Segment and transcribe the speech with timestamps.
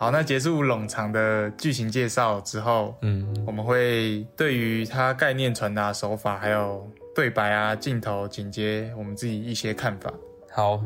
[0.00, 10.08] 好，那结束冗长的剧情介绍之后，嗯，我们会对于它概念传达手法，还有对白啊、镜头、剪接，我们自己一些看法。
[10.52, 10.80] 好，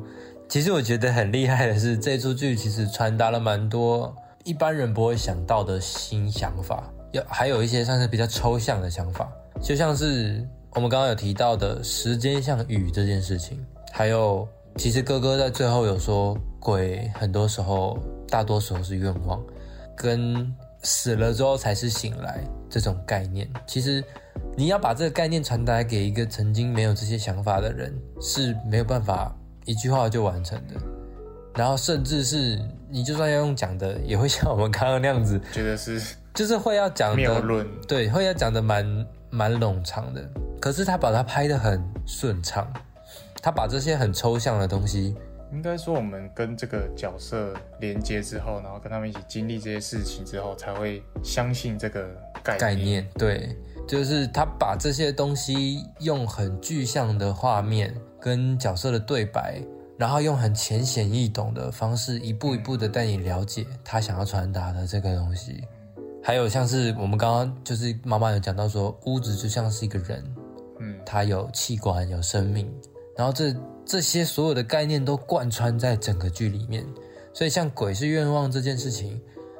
[0.48, 14.48] 其实我觉得很厉害的是，这出剧其实传达了蛮多一般人不会想到的新想法，有还有一些算是比较抽象的想法，就像是我们刚刚有提到的时间像雨这件事情，还有
[14.78, 17.98] 其实哥哥在最后有说，鬼很多时候
[18.32, 19.38] 大多时候是愿望，
[19.94, 20.50] 跟
[20.82, 24.02] 死了之后才是醒来这种概念，其实
[24.56, 30.80] 你要把这个概念传达给一个曾经没有这些想法的人，是没有办法一句话就完成的。
[31.54, 36.00] 然后甚至是你就算要用讲的，也会像我们刚刚那样子，觉得是
[36.32, 40.26] 就是会要讲的，谬论，对，会要讲的蛮蛮冗长的。
[40.58, 42.66] 可是他把它拍的很顺畅，
[43.42, 45.14] 他把这些很抽象的东西，
[45.52, 52.08] 应该说我们跟这个角色连接之后，然后跟他们一起经历这些事情之后，才会相信这个
[52.42, 52.58] 概念。
[52.58, 59.62] 概念，对，就是他把这些东西用很具象的画面跟角色的对白，
[59.98, 65.62] 然后用很浅显易懂的方式，一步一步的带你了解他想要传达的这个东西。
[66.24, 70.24] 还有像是我们刚刚就是妈妈有讲到说，屋子就像是一个人，
[70.78, 72.72] 嗯，它有器官，有生命，
[73.16, 76.84] 然后这这些所有的概念都贯穿在整个剧里面。
[77.34, 79.18] 所以像鬼是愿望这件事情，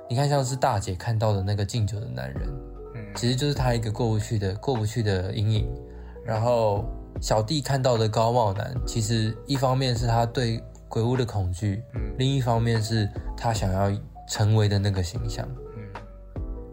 [0.08, 2.42] 你看像是大姐看到的那个敬酒的男人，
[2.94, 5.66] 嗯其实就是他一个过不去的过不去的阴影。
[6.24, 6.84] 然后
[7.20, 13.90] 小弟看到的高帽男，其实一方面是他对鬼屋的恐惧，嗯另一方面是他想要
[14.28, 15.48] 成为的那个形象。
[15.76, 15.82] 嗯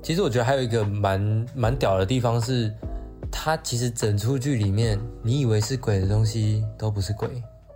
[0.03, 2.73] 其实我觉得还有一个蛮蛮屌的地方是，
[3.31, 7.29] 它其实整出剧里面，你以为是鬼的东西都不是鬼，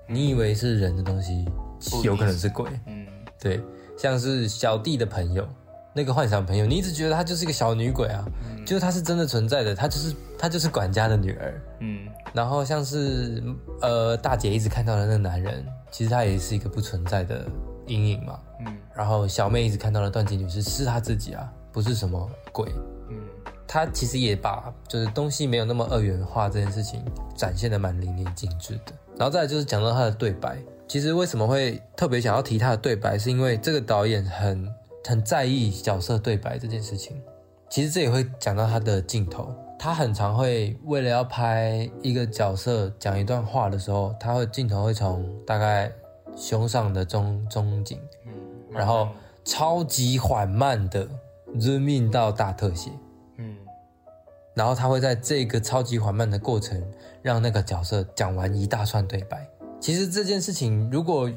[0.07, 1.45] 你以为是人的东西
[2.03, 2.69] 有可能是鬼。
[2.87, 3.05] 嗯
[3.39, 3.61] 对，
[3.97, 5.47] 像是小弟的朋友，
[5.93, 8.25] 那个幻想朋友，你一直觉得她就是一个小女鬼啊，
[8.65, 11.61] 就是她是真的存在的，她就是她就是管家的女儿。
[11.79, 13.43] 嗯然后像是
[13.81, 17.45] 呃大姐一直看到的那个男人，其实他也是一个不存在的
[17.85, 18.39] 阴影嘛。
[18.65, 22.71] 嗯然后小妹一直看到的段吉女士是她自己啊，不是什么鬼。
[23.73, 27.03] 嗯她其实也把就是东西没有那么二元化这件事情
[27.35, 28.93] 展现的蛮淋漓尽致的。
[29.17, 30.57] 然后再来就是讲到他的对白，
[30.87, 34.71] 其实为什么会特别想要提他的对白，是因为这个导演很
[35.05, 37.19] 很在意角色对白这件事情。
[37.67, 45.91] 其实这也会讲到他的镜头，他很常会为了要拍一个角色讲一段话的时候，他会镜头会从大概
[46.35, 48.31] 胸上的中中景，嗯，
[48.71, 49.09] 然后
[49.43, 51.07] 超级缓慢的
[51.55, 52.99] zoom in 到大特写，嗯
[54.53, 56.81] 然后他会在这个超级缓慢的过程，
[57.21, 59.47] 让那个角色讲完一大串对白。
[59.79, 61.29] 其实这件事情，如果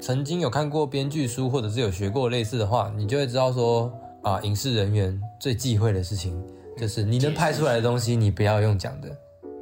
[0.00, 3.92] 曾经有看过编剧书，或者是有学过类似的话，你就会知道说
[4.22, 6.42] 啊，影视人员最忌讳的事情
[6.76, 9.08] 就是你能拍出来的东西，你不要用讲的。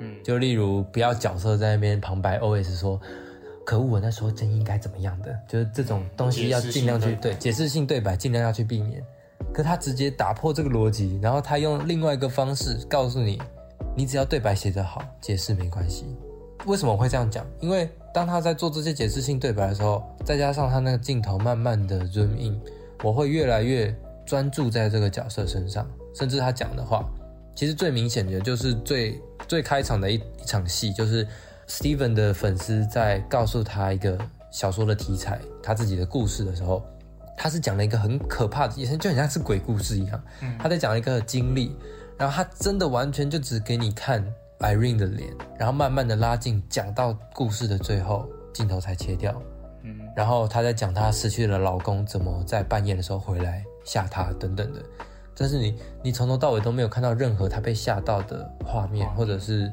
[0.01, 3.01] 嗯就例如不要角色在那边旁白 OS 说。
[3.65, 3.85] 可恶！
[3.93, 5.33] 我那时候真应该怎么样的？
[5.47, 9.01] 就是这种东西要尽量去对解释性对白，尽量要去避免。
[9.53, 13.41] 可他直接打破这个逻辑，然后他用另外一个方式告诉你，
[13.97, 16.05] 你只要对白写得好，解释没关系。
[16.67, 17.45] 为什么会这样讲？
[17.61, 22.61] 因为当他在做这些解释性对白的时候，再加上他那个镜头慢慢的 zoom in，
[23.03, 23.93] 我会越来越
[24.25, 27.05] 专注在这个角色身上，甚至他讲的话，
[27.57, 31.27] 其实最明显的就是最最开场的一一场戏，就是
[31.67, 34.17] Steven 的粉丝在告诉他一个
[34.53, 36.81] 小说的题材，他自己的故事的时候，
[37.37, 40.23] 他是讲了一个很可怕的，就很像是鬼故事一样。
[40.59, 41.77] 他在讲一个经历，
[42.17, 44.25] 然后他真的完全就只给你看
[44.59, 49.35] Irene 的脸，然后慢慢的拉近，讲到故事的最后，镜头才切掉。
[49.85, 54.81] 嗯然后他在讲他失去了老公怎么在半夜的时候回来吓他等等的，
[55.35, 59.73] 但是你你从头到尾都没有看到任何她被吓到的画面，或者是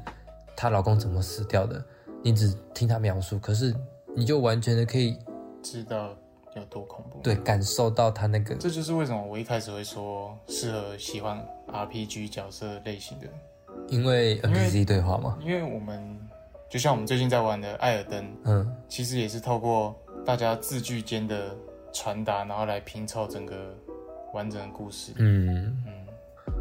[0.55, 1.83] 她老公怎么死掉的，
[2.23, 3.75] 你只听她描述，可是
[4.15, 5.19] 你就完全的可以
[5.61, 6.15] 知道
[6.55, 7.19] 有多恐怖。
[7.21, 13.27] 对感受到他那个这就是为什么我一开始会说适合喜欢 RPG 角色类型的，
[13.87, 16.17] 因为 NPC 对话嘛，因为我们
[16.69, 21.55] 就像我们最近在玩的《艾尔登》，嗯，其实也是透过大家字句间的
[21.93, 23.55] 传达，然后来拼凑整个
[24.33, 25.11] 完整的故事。
[25.17, 25.93] 嗯，嗯。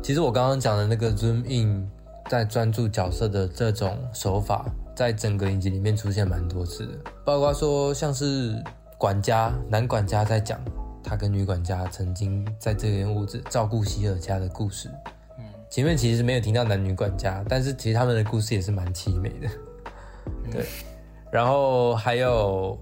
[0.02, 1.90] 其实我刚刚讲的那个 zoom in
[2.28, 4.64] 在专注角色的这种手法，
[4.94, 6.92] 在整个影集里面出现蛮多次的，
[7.24, 8.62] 包括说像是
[8.98, 10.60] 管家男管家在讲
[11.02, 14.90] 他跟女管家曾经在这间屋子照顾希尔家的故事。
[15.38, 19.48] 嗯前面其实没有听到男女管家，但是其实他们的故事也是蛮凄美的。
[20.50, 20.66] 对，
[21.30, 22.78] 然后还有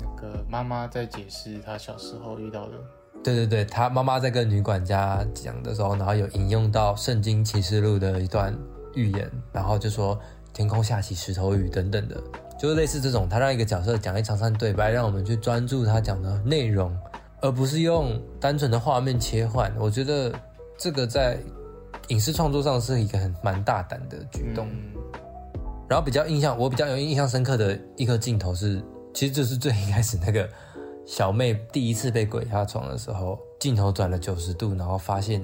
[0.00, 2.72] 那个妈妈在解释她小时候遇到的，
[3.22, 8.56] 对对对，他妈妈在跟女管家讲的时候，然后有引用到《圣经启示录》的一段
[8.94, 10.18] 预言，然后就说
[10.54, 12.16] 天空下起石头雨等等的，
[12.58, 16.96] 就是类似这种，他让一个角色讲一长串对白，让我们去专注他讲的内容，
[17.40, 19.72] 而不是用单纯的画面切换。
[19.78, 20.32] 我觉得
[20.78, 21.38] 这个在
[22.08, 24.68] 影视创作上是一个很蛮大胆的举动。
[24.70, 25.02] 嗯
[25.88, 28.82] 然后比较印象，我比较有印象深刻的一个镜头是，
[29.14, 30.48] 其实就是最一开始那个
[31.06, 35.40] 小妹第一次被鬼压床的时候，镜头转了九十度，然后发现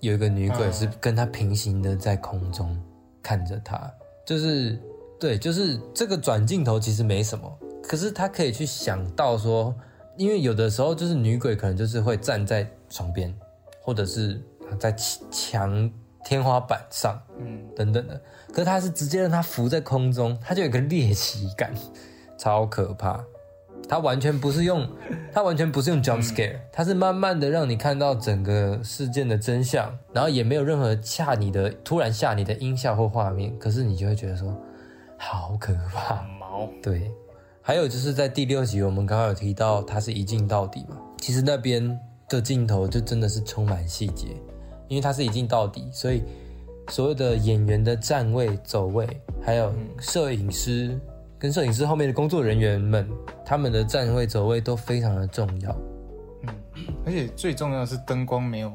[0.00, 2.74] 有一个女鬼是跟她平行的在空中
[3.22, 3.78] 看着她，
[4.24, 4.80] 就是
[5.22, 7.48] 对，就是这个转镜头其实没什么，
[7.80, 9.72] 可是他可以去想到说，
[10.16, 13.32] 因为有的时候就是女鬼可能就是会站在床边，
[13.80, 14.42] 或者是
[14.80, 14.90] 在
[15.30, 15.88] 墙
[16.24, 21.72] 天花板上，嗯，等等的，可是他是直接让它浮在空中，它就有一个猎奇感，
[22.36, 23.24] 超可怕。
[23.88, 24.88] 它完全不是用，
[25.32, 34.52] 它完全不是用 jump scare，它是慢慢的让你看到整个事件的真相，然后也没有任何吓你的突然吓你的音效或画面，可是你就会觉得说，
[35.24, 36.20] 好可怕。
[36.40, 37.08] 毛，对，
[37.62, 41.98] 还有就是在第六集，我们刚刚有提到它是一镜到底嘛，其实那边
[42.28, 44.36] 的镜头就真的是充满细节，
[44.88, 46.24] 因为它是一镜到底，所以
[46.88, 49.08] 所有的演员的站位、走位，
[49.40, 50.98] 还有摄影师
[51.38, 53.08] 跟摄影师后面的工作人员们，
[53.44, 55.70] 他们的站位、走位都非常的重要。
[56.42, 56.48] 嗯
[57.06, 58.72] 而且最重要的是灯光没有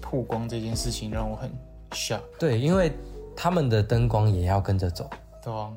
[0.00, 1.48] 曝光这件事情让我很
[1.92, 2.90] shock，对，因为
[3.36, 5.08] 他们的灯光也要跟着走。
[5.46, 5.70] 对啊？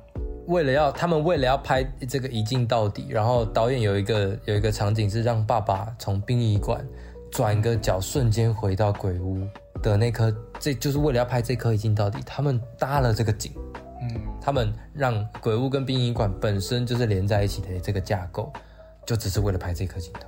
[0.47, 6.83] 为了要他们为了要拍这个一镜到底，然后导演有一个有一个场景是让爸爸从殡仪馆
[7.31, 9.47] 转个角，瞬间回到鬼屋
[9.83, 13.53] 的那颗，这就是为了要拍这颗一镜到底，他们搭了这个景，
[14.01, 18.51] 嗯，他们让鬼屋跟殡仪馆本身就是连在一起的这个架构，
[19.05, 20.21] 就只是为了拍这颗镜头。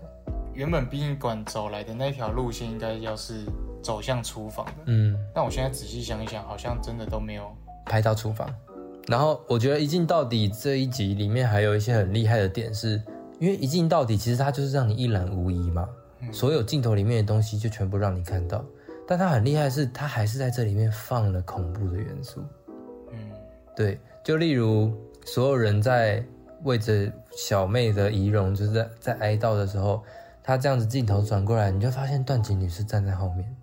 [0.54, 3.44] 原本殡仪馆走来的那条路线应该要是
[3.82, 7.52] 走向厨房的，嗯，但我现在仔细想一想，好像真的都没有。
[7.88, 8.48] 拍到厨房。
[9.12, 12.92] 然后我觉得一镜到底这一集里面还有一些很厉害的点是，
[13.40, 15.86] 因为一镜到底其实它就是让你一览无遗嘛，
[16.32, 18.64] 所有镜头里面的东西就全部让你看到。
[19.06, 22.42] 但它很厉害的是，它还是在这里面放了恐怖的元素。
[23.12, 23.18] 嗯，
[23.76, 26.24] 对，就例如所有人在
[26.64, 30.02] 为着小妹的仪容，就是在在哀悼的时候，
[30.42, 33.54] 他这样子镜头转过来，你就发现段锦女士站在后面，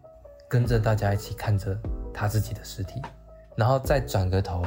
[0.46, 1.74] 跟着大家一起看着
[2.12, 3.00] 她自己的尸体，
[3.56, 4.62] 然后再转个头，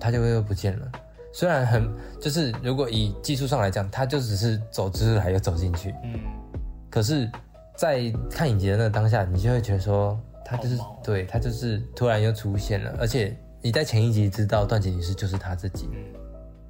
[0.00, 0.86] 她就会又不见了。
[1.32, 1.88] 虽然很
[2.20, 6.20] 就是如果以技术上来讲，它就只是走出来又走进去，嗯，
[6.90, 7.30] 可是，
[7.76, 15.88] 在看影集的那个当下，你就会觉得说，它就是对它就是突然又出现了，而且你在前一集知道段锦女士就是他自己。
[15.92, 15.98] 嗯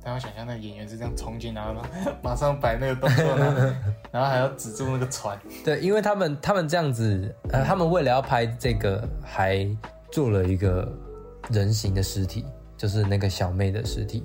[0.00, 1.82] 但我想象那个演员是这样冲进来，然后
[2.22, 3.60] 马上摆那个动作，然后
[4.12, 5.38] 然后还要止住那个船。
[5.62, 9.68] 对，因为他们他们这样子，呃，他们为了要拍这个，还
[10.10, 10.90] 做了一个
[11.50, 12.46] 人形的尸体，
[12.78, 14.24] 就是那个小妹的尸体，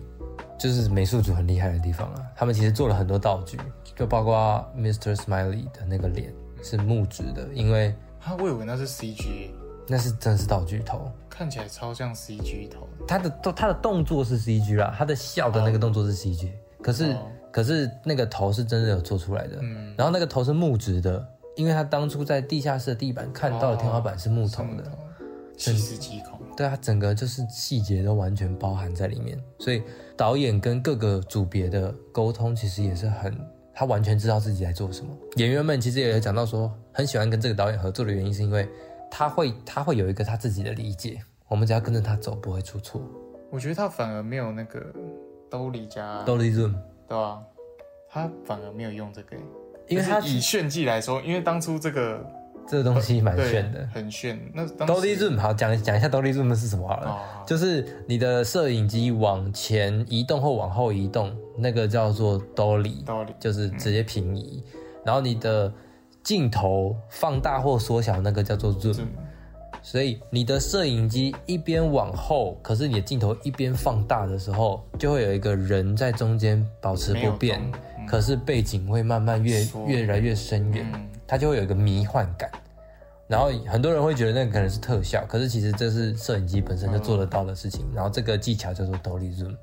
[0.57, 2.25] 就是美术组很厉害的地方啊。
[2.35, 3.59] 他们其实做了很多道具，
[3.95, 5.13] 就包括 Mr.
[5.15, 9.49] Smiley 的那个脸是木质的，因为啊，我以为那是 CG，
[9.87, 11.11] 那是真的是道具头。
[11.29, 12.87] 看起来超像 CG 头。
[13.07, 16.51] 他的动他的动作是 CG 啦，他的笑的那个动作是 CG，、
[16.81, 21.23] 可是、哦可是那个头是真的有做出来的，嗯，然后那个头是木质的，
[21.55, 24.91] 因为他当初在地下室的地板看到的天花板是木头的，
[25.55, 26.32] 细思极恐。
[26.55, 29.81] 对啊整个就是细节都完全包含在里面，所以
[30.15, 33.35] 导演跟各个组别的沟通其实也是很，
[33.73, 35.11] 他完全知道自己在做什么。
[35.37, 38.67] 演员们其实也有讲到说，很喜欢跟这个导演合作的原因是因为
[39.09, 43.01] 他会他会有一个他自己的理解，我们只要跟着他走不会出错。
[43.49, 44.83] 我觉得他反而没有那个
[45.49, 46.73] 兜里加，Dolly Zoom，
[47.07, 47.41] 对啊？
[48.09, 49.35] 他反而没有用这个，
[49.87, 52.23] 因为他以炫技来说，因为当初这个
[52.67, 53.87] 这个东西蛮炫的。
[53.93, 54.39] 很炫。
[54.53, 57.09] 那当 Dolly 时 Zoom 好讲讲一下 Dolly Zoom 是什么好了。
[57.09, 63.03] 哦，就是你的摄影机往前移动或往后移动，那个叫做 dolly，
[63.39, 64.63] 就是直接平移。
[65.03, 65.71] 然后你的
[66.23, 69.05] 镜头放大或缩小，那个叫做 zoom。
[69.81, 77.59] 所以你的摄影机一边往后，可是你的镜头一边放大的时候，就会有一个人在中间保持不变，
[77.99, 82.47] 嗯可是背景会慢慢越缩越来越深远，嗯它就会有一个迷幻感。
[83.27, 87.87] 然后很多人会觉得那个可能是特效，可是其实这是摄影机本身就做得到的事情。
[87.91, 89.55] 然后这个技巧叫做 dolly zoom，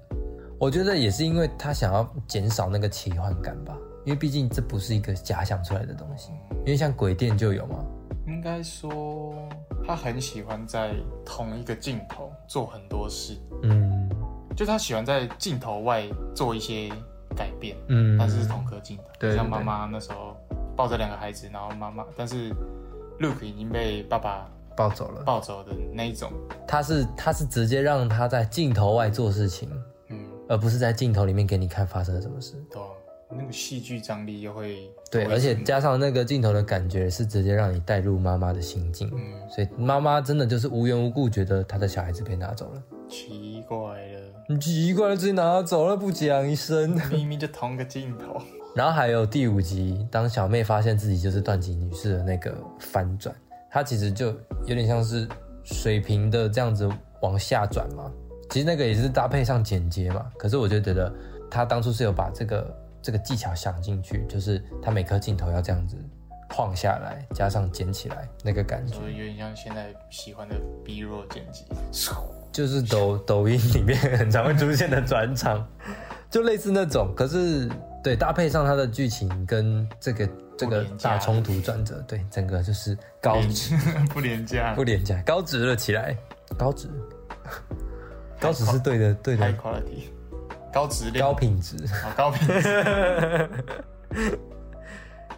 [0.59, 6.33] 我觉得也是因为他想要减少那个奇幻感吧，因为毕竟这不是一个假想出来的东西。
[6.51, 7.85] 因为像鬼店就有嘛，
[8.27, 9.33] 应该说
[9.87, 10.93] 他很喜欢在
[11.25, 14.11] 同一个镜头做很多事，嗯
[14.57, 16.03] 就他喜欢在镜头外
[16.35, 16.91] 做一些
[17.37, 20.37] 改变，嗯，但是是同颗镜头，对对像妈妈那时候
[20.81, 22.51] 抱着两个孩子，然后妈妈，但是
[23.19, 25.23] Luke 已经被爸爸抱走了。
[25.25, 26.33] 抱走的那一种，
[26.67, 29.69] 他是他是直接让他在镜头外做事情，
[30.09, 32.55] 嗯，而不是在镜头里面给你看发生了什么事。
[32.71, 32.89] 对啊，
[33.29, 42.83] 那个戏剧张力又会对，而且加上那个镜头的感觉是直接让你带入妈妈的心境，嗯所以妈妈真的就是无缘无故觉得她的小孩子被拿走了。
[43.07, 46.99] 奇怪了，你奇怪了，自己拿走了不讲一声。
[47.11, 48.41] 明明就同个镜头，
[48.81, 53.37] 然后还有第五集，当小妹发现自己就是段吉女士的那个翻转，
[53.71, 54.29] 她其实就
[54.65, 55.29] 有点像是
[55.65, 56.89] 水平的这样子
[57.21, 58.11] 往下转嘛。
[58.49, 60.25] 其实那个也是搭配上剪接嘛。
[60.39, 61.13] 可是我就觉得
[61.51, 65.95] 她当初是有把这个这个技巧想进去，就是她每颗镜头要这样子
[66.49, 71.67] 晃下来，加上剪起来那个感觉，所以有点像现在喜欢的 B 弱剪辑，
[72.51, 75.69] 就是抖抖音里面很常会出现的转场，
[76.31, 77.13] 就类似那种。
[77.15, 77.69] 可是
[78.03, 83.77] 对搭配上它的剧情跟这个这个大冲突转折，对整个就是高值。
[84.13, 84.75] 不廉价。
[84.75, 86.17] 不廉价，高值了起来，
[86.57, 86.89] 高值，
[88.39, 90.11] 高值是对的对的，high，quality，
[90.73, 91.77] 高质量，高品质。
[91.89, 93.49] 好高品质。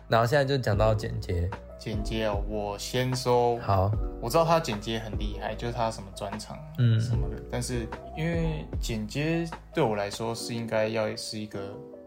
[0.09, 3.91] 然后现在就讲到剪接，剪接哦，我先说，好，
[4.21, 7.01] 我知道他剪接很厉害，就是他什么专场，嗯。
[7.01, 7.37] 什么的。
[7.51, 11.59] 但是因为剪接对我来说是应该要是一个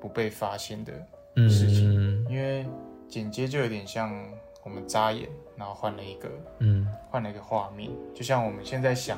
[0.06, 0.94] 不被发现的
[1.50, 2.28] 事情，嗯。
[2.30, 2.64] 因为
[3.10, 4.14] 剪接就有点像
[4.64, 6.88] 我们眨眼，然后换了一个嗯。
[7.10, 9.18] 换了一个画面，就像我们现在想，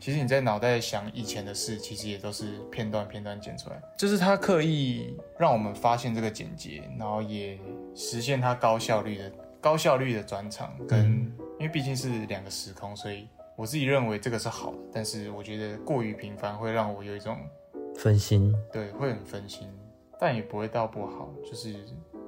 [0.00, 7.56] 其实你在脑袋想以前的事，其实也都是片段片段剪出来，就是他刻意让我们发现这个剪接，然后也
[7.94, 11.32] 实现它高效率的高效率的转场，跟、嗯。
[11.60, 17.36] 因为毕竟是两个时空，所以我自己认为这个是好的，但是我觉得过于频繁会让我有一种
[17.96, 19.68] 分心，对会很分心，
[20.20, 21.74] 但也不会到不好，就是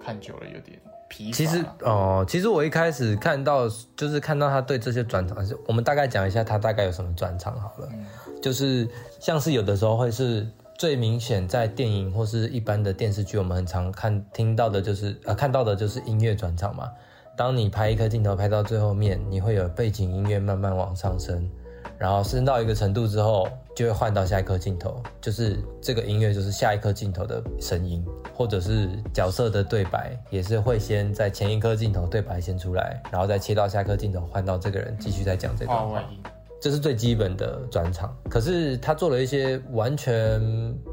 [0.03, 1.37] 看久了有点疲乏。
[1.37, 7.89] 其实哦，其实我一开始看到就是看到他对这些转场，我们大概讲一下他大概有什么转场好了。
[7.93, 8.07] 嗯
[8.41, 16.91] 就是像是有的时候会是最明显在电影或是一般的电视剧，我们很常看听到的就是呃看到的就是音乐转场嘛。
[17.37, 21.51] 当你拍一颗镜头拍到最后面，你会有背景音乐慢慢往上升，
[21.99, 36.03] 然后升到一个程度之后，就会换到下一颗镜头，就是这个音乐就是下一颗镜头的声音，或者是角色的对白，也是会先在前一颗镜头对白先出来，然后再切到下一颗镜头换到这个人继续再讲这段话。
[36.61, 40.39] 这是最基本的转场，可是他做了一些完全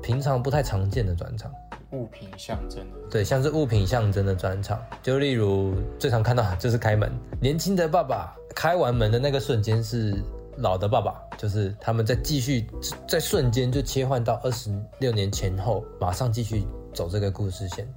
[0.02, 1.52] 平常不太常见的转场，
[1.92, 10.16] 物品象征的，对，像是物品象征的转场，就例如最常看到就是开门，年轻的爸爸开完门的那个瞬间是
[10.58, 12.68] 老的爸爸，就是他们在继续
[13.08, 17.88] 在瞬间就切换到二十六年前后，马上继续走这个故事线。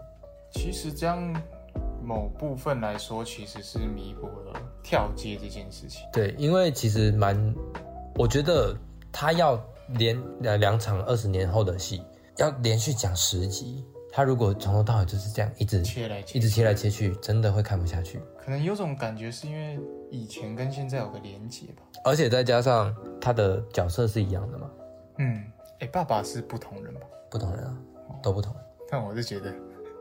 [0.53, 1.35] 其实这样
[2.03, 6.03] 某部分来说，其实是弥补了跳接这件事情。
[6.13, 7.55] 对，因为其实蛮，
[8.17, 8.77] 我觉得
[9.13, 12.03] 他要连两两场二十年后的戏，
[12.37, 18.21] 要连续讲十集，他如果从头到尾就是这样一直切来切去一直切来切去，真的会看不下去。
[18.39, 19.79] 可能有种感觉是因为
[20.11, 21.83] 以前跟现在有个连结吧。
[22.05, 24.71] 而且再加上他的角色是一样的嘛，
[25.19, 25.45] 嗯，
[25.81, 27.01] 哎，爸爸是不同人吧？
[27.31, 27.77] 不同人啊，
[28.23, 28.55] 都不同。
[28.91, 29.55] 但我是觉得，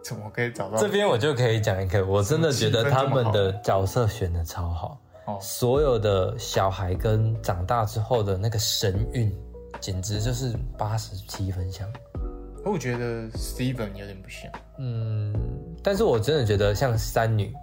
[0.04, 9.32] 怎么可以找到这边我就可以讲一个，我真的觉得他们的角色选的超好，哦所有的小孩跟长大之后的那个神韵，
[9.80, 11.88] 简直就是八十七分像。
[12.66, 15.34] 我觉得 Steven 有点不像，嗯，
[15.84, 17.54] 但是我真的觉得像三女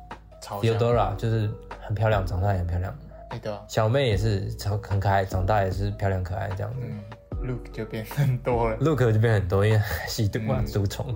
[0.42, 0.74] 超像。
[0.74, 1.50] Theodora 就是
[1.80, 2.98] 很漂亮，长大也很漂亮。
[3.28, 6.80] 哎，对啊，小妹也是超很可爱，长大也是漂亮可爱这样子。
[6.82, 7.00] 嗯
[7.46, 11.14] ，Luke 就变很多了，Luke 就变很多，因为吸毒嘛，毒虫。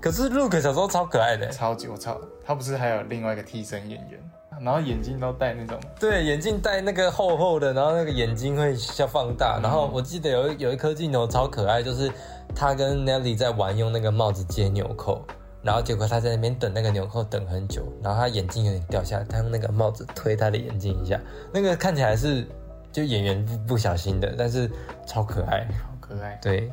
[0.00, 4.20] 可是 Luke 小时候超可爱的，超级我操，他不是还有另外一个替身演员，
[4.60, 9.60] 然后眼镜都戴那种，对，眼镜戴那个厚厚的，然后那个眼睛会像放大。
[9.62, 12.10] 然后我记得有一有一颗镜头超可爱，就是
[12.54, 15.24] 他跟 Nelly 在玩用那个帽子接纽扣，
[15.62, 21.20] 然后结果他在那边等那个纽扣等很久，然后他眼镜有点掉下来，他用那个帽子推他的眼镜一下，
[21.52, 22.46] 那个看起来是
[22.92, 24.70] 就演员不不小心的，但是
[25.06, 25.66] 超可爱。
[25.82, 26.70] 好可爱，对，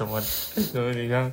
[0.00, 0.18] 怎么
[0.72, 1.30] 怎么有点像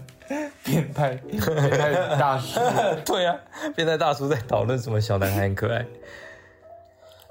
[0.61, 2.59] 变态变态大叔？
[3.05, 3.33] 对啊，
[3.73, 5.85] 变态大叔在讨论什么小男孩很可爱，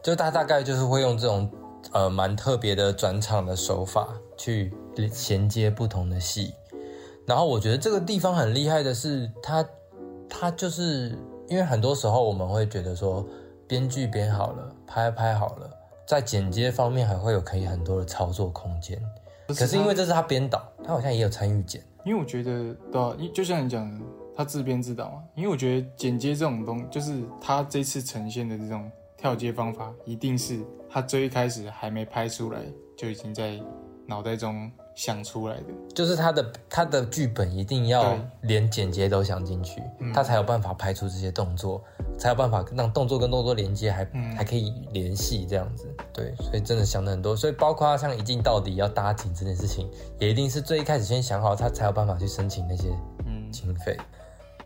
[0.02, 1.50] 就他大概就是会用这种
[1.92, 4.72] 呃蛮特别的转场的手法去
[5.12, 6.54] 衔接不同的戏，
[7.26, 9.62] 然后我觉得这个地方很厉害的是，他
[10.30, 13.22] 他就是因为很多时候我们会觉得说
[13.68, 15.70] 编剧编好了，拍拍好了，
[16.06, 18.98] 在剪接方面还会有可以很多的操作空间，
[19.48, 21.82] 可是因为这是他编导，他好像也有参与剪。
[22.04, 24.04] 因为我觉得，对啊，就像你讲的，
[24.36, 32.60] 他自编自导嘛，因为我觉得剪接这种东，就是他这次呈现的这种跳接方法，一定是他最一开始还没拍出来，
[32.96, 33.60] 就已经在
[34.06, 35.64] 脑袋中想出来的。
[35.94, 41.80] 就是他的他的剧本一定要对连剪接都想进去，嗯他才有办法拍出这些动作，
[42.18, 45.86] 才有办法让动作跟动作连接，还、嗯还可以联系这样子。
[46.12, 49.88] 对，所以真的想的很多，所以包括像一镜到底要搭景这件事情，
[50.18, 52.88] 也一定是最一开始先想好，他才有办法去申请那些
[53.26, 53.96] 嗯，经费。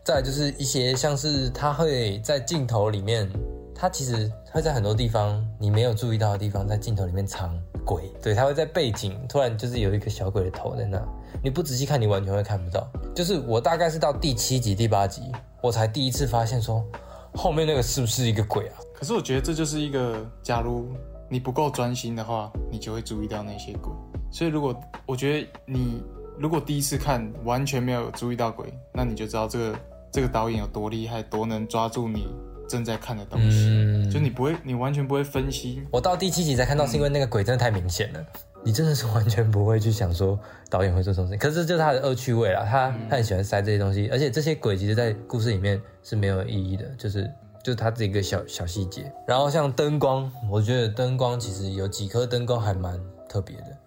[0.03, 3.29] 再来就是一些像是他会在镜头里面，
[3.75, 8.11] 他其实会在很多地方你没有注意到的地方，在镜头里面藏鬼。
[8.21, 11.01] 对，他会在背景突然就是有一个小鬼的头在那，
[11.43, 12.87] 你不仔细看，你完全会看不到。
[13.13, 16.83] 就是我大概是到第七集、第八集，我才第一次发现说
[17.35, 18.75] 后面那个是不是一个鬼啊？
[18.93, 20.87] 可是我觉得这就是一个，假如
[21.29, 23.91] 你不够专心的话，你就会注意到那些鬼。
[24.31, 24.73] 所以如果
[25.05, 26.03] 我觉得你
[26.37, 29.79] 如果第一次看完全没有注意到鬼，那你就知道这个
[30.11, 32.27] 这个导演有多厉害，多能抓住你
[32.71, 33.67] 正在看的东西。
[33.67, 35.83] 嗯就你不会，你完全不会分析。
[35.91, 38.25] 我到第七集才看到，是因为那个鬼真的太明显了。
[38.63, 47.23] 你真的是完全不会去想说导演会做这种事情，可是这就是他的恶趣味啦，他他很喜欢塞这些东西，而且这些鬼其实在故事里面是没有意义的，就是
[47.63, 49.11] 就是他这个小小细节。
[49.27, 53.77] 然后像灯光，我觉得灯光其实有几颗灯光还蛮特别的，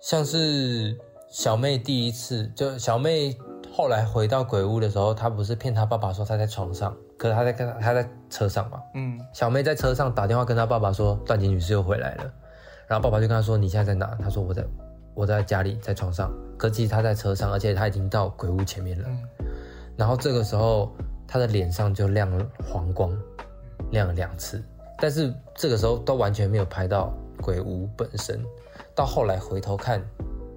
[0.00, 0.96] 像是
[1.30, 3.36] 小妹第一次就小妹
[3.70, 12.32] 后来回到鬼屋的时候，她不是骗她爸爸说她在床上，可是她在跟他在车上嘛，嗯，小妹在车上打电话跟她爸爸说段杰女士又回来了，
[12.86, 14.16] 然后爸爸就跟她说你现在在哪？
[14.22, 14.64] 她说我在
[15.14, 19.08] 我在家里在床上，可其实她在车上，而且她已经到鬼屋前面了。
[19.08, 19.22] 嗯
[19.96, 20.94] 然后这个时候
[21.26, 23.10] 她的脸上就亮了黄光，
[23.92, 24.62] 亮了两次，
[24.98, 28.38] 但是这个时候都完全没有拍到鬼屋本身。
[28.94, 30.02] 到后来回头看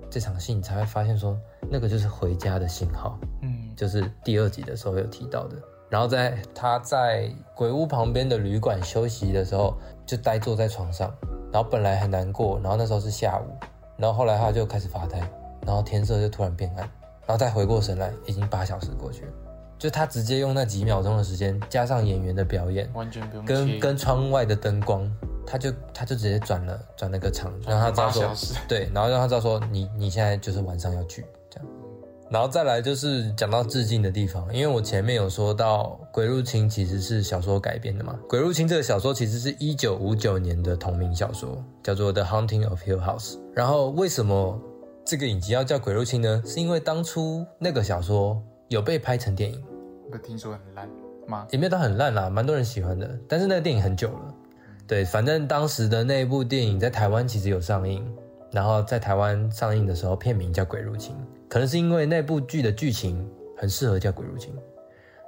[0.09, 1.39] 这场戏，你才会发现说
[1.69, 3.17] 那个就是回家的信号。
[3.41, 5.55] 嗯就是第二集的时候有提到的。
[5.89, 9.75] 然后在他在鬼屋旁边的旅馆休息的时候，
[10.05, 11.11] 就呆坐在床上，
[11.51, 13.51] 然后本来很难过，然后那时候是下午，
[13.97, 15.19] 然后后来他就开始发呆，
[15.65, 16.77] 然后天色就突然变暗，
[17.25, 19.31] 然后再回过神来，已经八小时过去了。
[19.79, 25.09] 就他直接用那几秒钟的时间，加上演员的表演，完全不用跟跟窗外的灯光，
[25.47, 28.29] 他就他就直接转了转了个场，让他知道说
[28.67, 31.25] 对，然后让他知道说你你现在就是晚上要去
[32.31, 43.33] 然后再来就是讲到致敬的地方，因为我前面有说到《鬼入侵》其实是小说改编的嘛，《鬼入侵》这个小说其实是一九五九年的同名小说，叫做《The Haunting of Hill House》。
[43.55, 44.61] 然后为什么
[45.03, 46.43] 这个影集要叫《鬼入侵》呢？
[46.45, 49.59] 是因为当初那个小说有被拍成电影。
[50.11, 50.87] 不听说很烂
[51.27, 51.47] 吗？
[51.51, 53.09] 也没有到很烂啦，蛮多人喜欢的。
[53.27, 54.33] 但是那个电影很久了，
[54.87, 58.03] 对，反正当时的那一部电影在台湾其实有上映，
[58.51, 61.15] 然后在台湾上映的时候，片名叫《鬼入侵》，
[61.47, 64.53] 可能是因为那部剧的剧情很适合叫《鬼入侵》，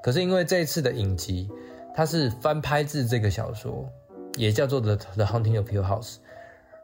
[0.01, 1.49] 可是因为这一次的影集，
[1.95, 3.87] 它是翻拍自这个小说，
[4.35, 6.13] 也叫做《The The Haunting of Hill House》，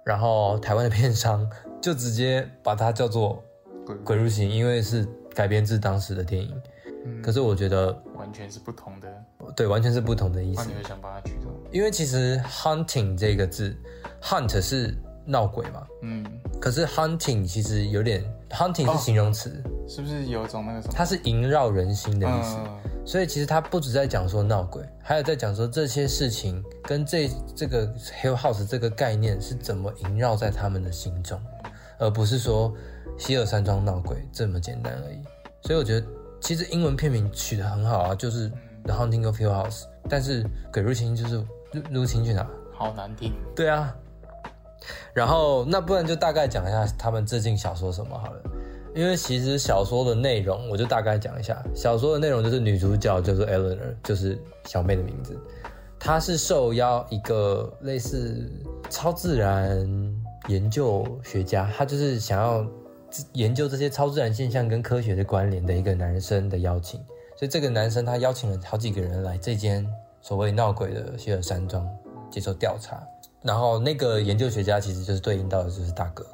[0.04, 1.50] 然后台湾的片商
[1.82, 3.44] 就直接把它叫做
[3.86, 6.62] 鬼《鬼入侵》，因为是改编自当时的电影。
[7.06, 9.08] 嗯可是我觉得，完全是不同的。
[9.56, 10.74] 对，完全是不同的意思那你。
[10.76, 11.38] 会想把它取？
[11.72, 13.74] 因为其实 hunting 这个字
[14.22, 14.94] ，hunt 是
[15.28, 16.26] 闹鬼嘛，嗯，
[16.60, 20.94] 可是 hunting 其实有点 hunting 是形容词，是不是有一种那个什么？
[20.96, 22.56] 它是萦绕人心的意思。
[22.58, 27.88] 嗯所以其实它不止在讲说闹鬼，还有在讲说这些事情跟这这个
[28.22, 31.42] Hill House 这个概念是怎么萦绕在他们的心中，
[32.00, 32.76] 而不是说
[33.18, 35.22] 希尔山庄闹鬼这么简单而已。
[35.62, 36.06] 所以我觉得
[36.42, 38.52] 其实英文片名取得很好啊，就是
[38.84, 41.36] The Haunting of Hill House，但是鬼入侵就是
[41.72, 42.46] 入入侵去哪？
[42.74, 43.32] 好难听。
[43.56, 43.96] 对啊，
[45.14, 48.42] 然后那不然就大概讲一下他们致敬小说什么好了，
[48.96, 51.64] 因为其实小说的内容我就大概讲一下。
[51.76, 55.40] 小说的内容就是女主角叫做 Eleanor，就是小妹的名字。
[56.00, 58.52] 她是受邀一个类似
[58.90, 59.88] 超自然
[60.48, 62.66] 研究学家，他就是想要
[63.34, 67.00] 研究这些超自然现象跟科学的关联的一个男生的邀请。
[67.36, 69.88] 所以这个男生他邀请了好几个人来这间
[70.22, 71.88] 所谓闹鬼的希尔山庄
[72.30, 73.02] 接受调查。
[73.48, 76.26] 然后那个研究学家其实就是对应到的就是大哥，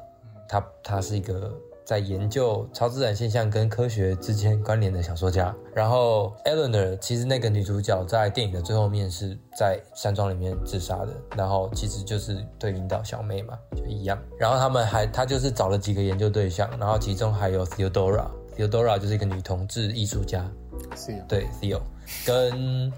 [0.48, 5.54] 他他是一个在研究超自然现象跟科学之间关联的小说家。
[5.72, 14.18] 然后 Eleanor 其实那个女主角在电影的最后面是在山庄里面自杀的，然后其实就是对应到小妹嘛，就一样。
[14.36, 18.26] 然后他们还他就是找了几个研究对象，然后其中还有 Theodora。
[18.56, 20.50] Theodora 就是一个女同志艺术家，
[20.96, 21.80] 是 Theo
[22.24, 22.92] 跟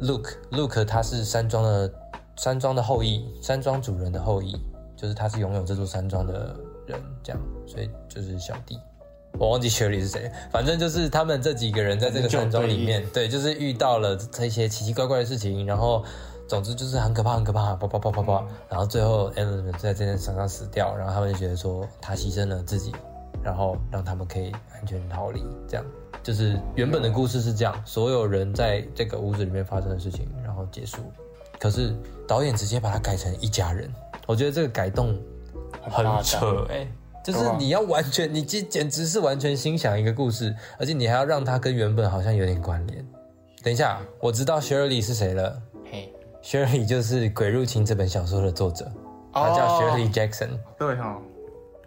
[0.00, 1.90] Luke，Luke 他是山庄的
[2.36, 4.54] 山庄的后裔，山庄主人的后裔，
[4.96, 6.54] 就是他是拥有这座山庄的
[6.86, 8.78] 人，这样，所以就是小弟。
[9.38, 16.02] 我忘记 Shirley 是谁，反正就是他们这几个人在这个山庄里面，对，就是遇到了这些奇奇怪怪的事情，然后
[16.48, 22.92] 总之就是很可怕，很可怕，啪啪啪啪啪，然后最后 Ellen 在这件山上死掉，然后他们就觉得说他牺牲了自己，
[23.42, 25.84] 然后让他们可以安全逃离，这样
[26.22, 30.98] 就是原本的故事是这样，所有人在这个屋子里面发生的事情，然后结束。
[31.58, 31.94] 可是
[32.26, 33.92] 导演直接把它改成一家人，
[34.26, 35.18] 我觉得这个改动
[35.82, 36.86] 很扯哎。
[37.24, 43.04] 就是你要完全，你简简直是完全心想一个故事，而且你还要让它跟原本好像有点关联。
[43.64, 45.60] 等一下，我知道 Shirley 是谁了。
[45.90, 48.88] 嘿，Shirley 就是《鬼入侵》这本小说的作者，
[49.32, 50.50] 他叫 Shirley Jackson。
[50.78, 51.20] 对哈，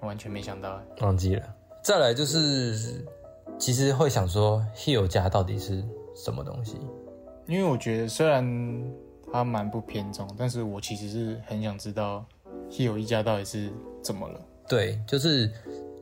[0.02, 1.44] 完全没想到，忘记了。
[1.82, 3.02] 再来就是，
[3.58, 5.82] 其实会想说 Hill 家到底是
[6.18, 6.82] 什么东西？
[7.48, 8.44] 因为我觉得虽然
[9.32, 12.26] 他蛮不偏重，但是我其实是很想知道
[12.70, 13.70] Hill 一家到底是
[14.02, 14.40] 怎么了。
[14.68, 15.52] 对，就是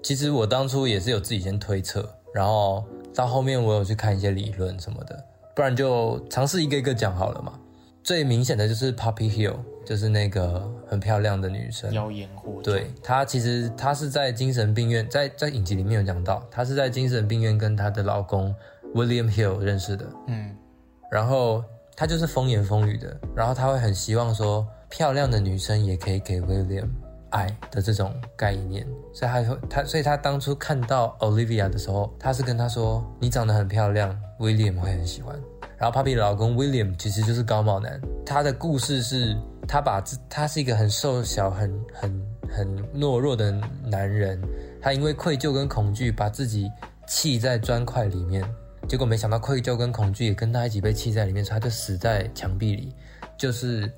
[0.04, 5.24] 其实我当初也是有自己先推测，然后到后面我有去看一些理论什么的，
[5.56, 7.60] 不然就尝试一个一个讲好了嘛。
[8.04, 12.64] 最明显的就是 Poppy Hill，就是那个很漂亮的女生，妖言惑众。
[12.64, 18.56] 对，她其实她是在精神病院，在在影集里面有讲到，她是在精神病院跟她的老公
[18.94, 20.06] William Hill 认识的。
[20.28, 20.56] 嗯，
[21.12, 21.62] 然后
[21.98, 26.88] 她就是风言风语的，然后她会很希望说漂亮的女生也可以给 William。
[27.30, 35.38] 爱的这种概念，所以他会他，所以他当初看到 Olivia 的时候，他是跟他说：“你长得很漂亮，William 会很喜欢。”
[35.78, 39.36] 然后 Papi 的老公 William 其实就是高帽男，他的故事是，
[39.68, 43.52] 他把自他是一个很瘦小、很很很懦弱的
[43.84, 44.42] 男人，
[44.82, 46.72] 他因为愧疚跟恐惧，把自己
[47.08, 48.42] 砌在砖块里面，
[48.88, 52.96] 结果没想到愧疚跟恐惧也跟他一起被砌在里面，所以他就死在墙壁里，
[53.38, 53.92] 就是。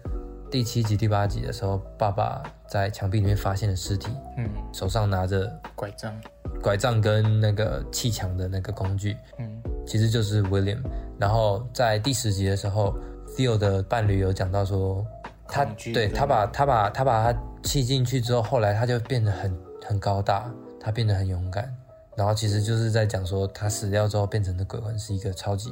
[0.52, 6.12] 第七集、第八集的时候，爸爸在墙壁里面发现了尸体，嗯，手上拿着拐杖，
[6.60, 10.80] 拐杖跟那个砌墙的那个工具，嗯，其实就是 William。
[11.20, 12.98] 然后在第十集的时候
[13.38, 15.06] ，Theo 的伴侣有讲到说，
[15.48, 21.72] 他对他把他把他把他砌进去之后，后来他就变得很很高大，他变得很勇敢。
[22.20, 25.72] 然后其实就是在讲说，他死掉之后变成的鬼魂是一个超级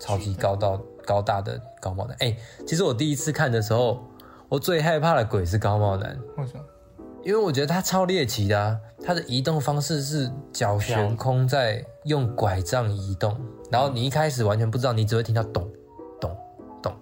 [0.00, 2.16] 超级高到高大的高帽男。
[2.20, 4.02] 哎，其实我第一次看的时候。
[4.48, 6.64] 我最害怕的鬼是高帽男，为什么？
[7.24, 8.78] 因为我觉得他超猎奇的啊！
[9.02, 13.34] 他的移动方式是脚悬空，在用拐杖移动，
[13.70, 15.66] 然后你一开始完全不知道，你只会听到咚
[16.20, 16.36] 咚
[16.82, 16.94] 咚，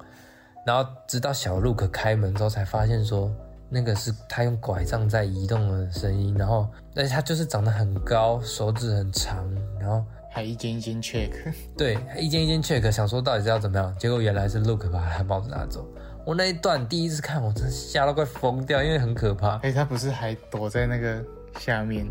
[0.64, 3.28] 然后直到小鹿可开门之后，才发现说
[3.70, 11.30] 那个是他用拐杖在移动的声音，然后但是他就是长得很高，手指很长，然后还一间一间 check，
[11.78, 15.86] 对，一间一间 check，想说到底是要怎么样，结果原来是 Look 把他帽子拿走。
[16.26, 19.56] 我那一段第一次看，我真的吓到快疯掉，因为很可怕。
[19.58, 21.24] 哎，他不是还躲在那个
[21.58, 22.04] 下面，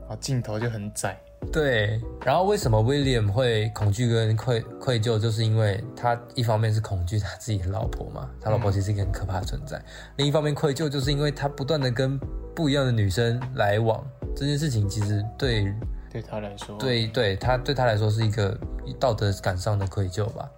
[0.00, 1.18] 然后镜头就很窄。
[1.52, 9.78] 对，然后为什么 William 会恐惧跟愧愧疚，就是因为他一方面是恐惧他自己的老婆嘛，他老婆其实一个很可怕的存在；
[10.16, 12.18] 另一方面愧疚，就是因为他不断的跟
[12.54, 15.72] 不一样的女生来往，这件事情其实对
[16.10, 18.58] 对他来说，对对他对他来说是一个
[18.98, 20.50] 道德感上的愧疚吧。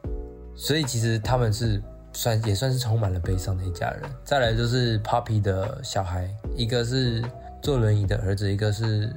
[0.56, 1.82] 所以其实他们是。
[2.14, 4.02] 算也算是充满了悲伤的一家人。
[4.24, 7.22] 再来就是 Poppy 的小孩，一个是
[7.62, 9.12] 坐轮椅的儿子，一个是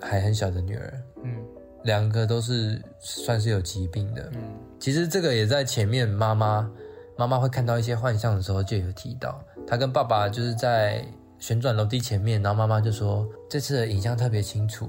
[0.00, 1.02] 还很小的女儿。
[1.22, 1.36] 嗯，
[1.84, 4.30] 两个都是算是有疾病的。
[4.34, 4.40] 嗯，
[4.78, 6.70] 其实这个也在前面妈妈
[7.16, 11.04] 妈妈会看到一些幻象的时候就有提到，她跟爸爸就是在
[11.38, 14.88] 旋转楼梯前面，然后妈妈就说这次的影像特别清楚，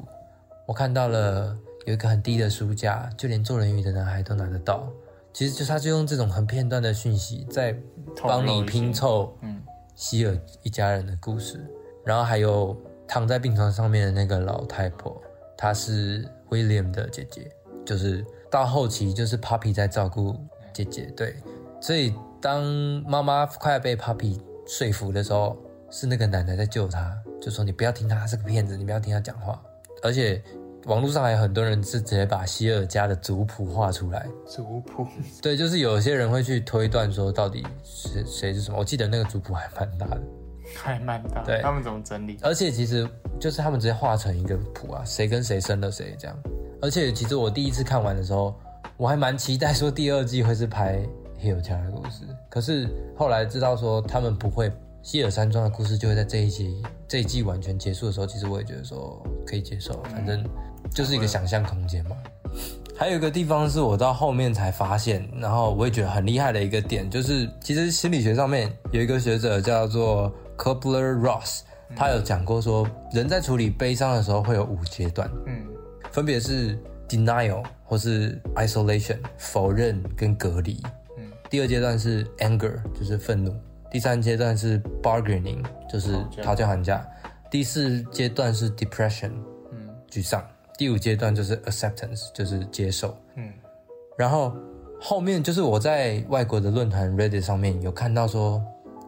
[0.65, 4.87] 我看到了有一个很低的书架，就连做人鱼的男孩都拿得到。
[5.33, 7.73] 其实就他就用这种很片段的讯息在
[8.21, 9.61] 帮你拼凑，嗯，
[9.95, 11.65] 希尔一家人的故事。
[12.03, 12.75] 然后还有
[13.11, 15.21] 躺在病床上面的那个老太婆，
[15.57, 17.51] 她是 William 的姐姐，
[17.83, 20.33] 就是到后期就是 Puppy 在照顾
[20.71, 21.35] 姐姐，对。
[21.81, 22.63] 所以当
[23.05, 25.57] 妈妈快要被 Puppy 说服的时候，
[25.89, 29.61] 是那个奶奶在救她，就说你不要听他，他是个骗子，你不要听他讲话，
[30.01, 30.41] 而且。
[30.87, 34.27] 网络上还有很多人是直接把希尔家的族谱画出来。
[34.47, 35.05] 族谱，
[35.39, 38.79] 对，就是有些人会去推断说到底谁谁是什么。
[38.79, 40.21] 我记得那个族谱还蛮大的，
[40.75, 41.43] 还蛮大。
[41.43, 42.37] 对，他们怎么整理？
[42.41, 43.07] 而且其实
[43.39, 46.37] 就是他们直接画成一个谱啊，谁跟谁生了谁这样。
[46.81, 48.53] 而且其实我第一次看完的时候，
[48.97, 50.99] 我还蛮期待说第二季会是拍
[51.39, 52.23] 希尔家的故事。
[52.49, 60.43] 可是后来知道说他们不会，希尔山庄的故事就会在这一季这一季完全结束的时候，其实我也觉得说可以接受，反正。
[60.93, 62.17] 就是一个想象空间嘛。
[62.97, 70.29] 还有一个地方是我到后面才发现，然后我也觉得很厉害的一个点，就是其实心理学上面有一个学者叫做
[70.61, 71.61] Kubler Ross，
[71.95, 75.27] 他有讲过说，人在处理悲伤的时候会有五阶段。
[75.47, 75.65] 嗯，
[76.11, 76.77] 分别是
[77.09, 80.79] denial 或是 isolation 否认跟隔离。
[81.17, 81.23] 嗯。
[81.49, 83.51] 第二阶段是 anger，就是愤怒；
[83.89, 87.01] 第三阶段是 bargaining，就是讨价讨价还价；
[87.49, 89.31] 第四阶段是 depression，
[89.71, 89.89] 嗯。
[90.11, 90.39] 沮丧；
[90.77, 93.17] 第五阶段就是 acceptance，就是接受。
[93.33, 93.51] 嗯。
[94.15, 94.55] 然后
[94.99, 98.61] 后面就是我在外国的论坛 Reddit 上面有看到说，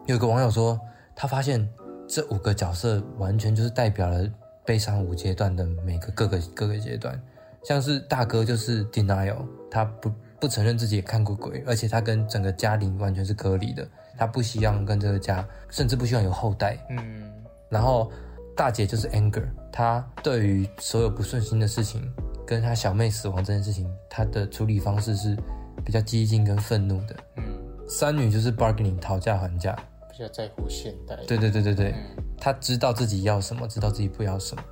[0.06, 0.76] 有个网友说
[1.14, 1.68] 他发现
[2.08, 4.28] 这五个角色完全就是代表了
[4.64, 7.20] 悲伤五阶段的每个各个各个阶段，
[7.62, 17.32] 像是大哥就是 denial，他不不承认自己也看过鬼，而且他跟整个家庭完全是隔离的，他不希望跟这个家，甚至不希望有后代，嗯
[17.68, 18.10] 然后
[18.56, 22.08] 大姐就是 anger，她对于所有不顺心的事情，
[22.46, 25.36] 跟她小妹死亡这件事情，她的处理方式是
[25.84, 27.16] 比较激进跟愤怒的。
[27.36, 27.42] 嗯，
[27.88, 29.76] 三女就是 bargaining，讨价还价。
[30.16, 31.16] 比较在乎现代。
[31.26, 34.62] 对对对对对，嗯她知道自己要什么，知道自己不要什么。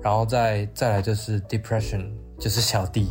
[0.00, 3.10] 然后再再来就是 depression，就是小弟，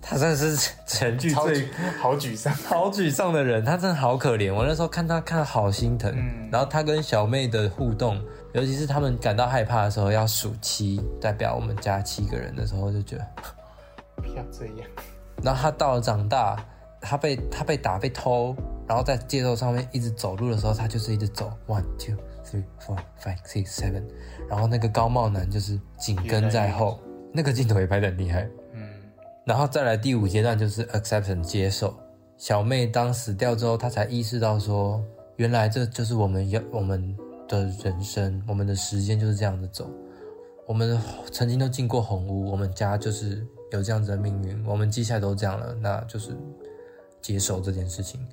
[0.00, 1.66] 他真的是 全剧最
[1.98, 2.54] 好沮丧。
[2.68, 4.54] 好沮丧的人，他真的好可怜。
[4.54, 6.12] 我那时候看他看得好心疼。
[6.14, 13.26] 嗯然后他跟小妹的互动，尤其是他们感到害怕的时候，要数七，代表我们家七个人的时候，就觉得。
[14.16, 14.88] 不要这样。
[15.42, 16.64] 然后他到了长大，
[17.00, 18.54] 他被他被打被偷，
[18.86, 24.02] 然后在街头上面一直走路的时候，他就是一直走 one two three four five six seven，
[24.48, 27.00] 然后那个高帽男就是紧跟在后，
[27.32, 28.48] 那个镜头也拍得很厉害。
[28.72, 28.88] 嗯
[29.46, 31.94] 然后再来第五阶段就是 acceptance 接受。
[32.38, 35.04] 小妹当死掉之后，她才意识到说，
[35.36, 37.14] 原来这就是我们要我们
[37.46, 39.88] 的人生，我们的时间就是这样子走。
[40.66, 40.98] 我们
[41.30, 46.34] 曾经都进过红屋，我们家就是有这样子的命运，我们接下来都这样了，那就是
[47.20, 48.26] 接受这件事情。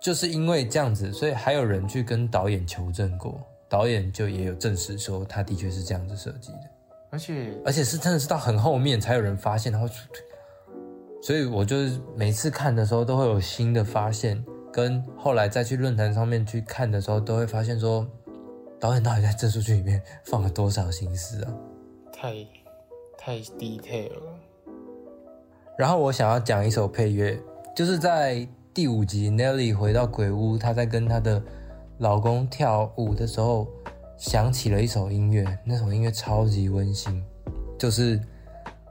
[0.00, 6.60] 就是因为这样子，所以还有人去跟导演求证过，导演就也有证实说，他的确是这样子设计的。
[7.10, 9.88] 而且而且是真的是到很后面才有人发现，然后，
[11.22, 18.06] 所以我就是每次看的时候都会有新的发现，跟后来再去论坛上面去看的时候，都会发现说，
[18.78, 21.54] 导演到底在这出剧里面放了多少心思啊？
[22.12, 22.46] 太
[23.16, 24.38] 太 detail 了。
[25.78, 27.40] 然后我想要讲一首配乐，
[27.74, 28.46] 就是在
[28.78, 31.42] 第五集 Nelly 回到鬼屋，她在跟她的
[31.98, 33.66] 老公跳舞的时候，
[34.16, 37.20] 响起了一首音乐，那首音乐超级温馨，
[37.76, 38.20] 就是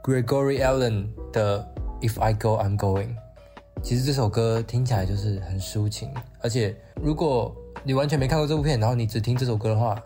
[0.02, 1.66] Gregory Allen 的
[2.02, 3.14] If I Go I'm Going。
[3.82, 6.10] 其实这首歌听起来就是很抒情，
[6.42, 9.98] 而且如果你完全没看过这部片，然后你只听这首歌的话，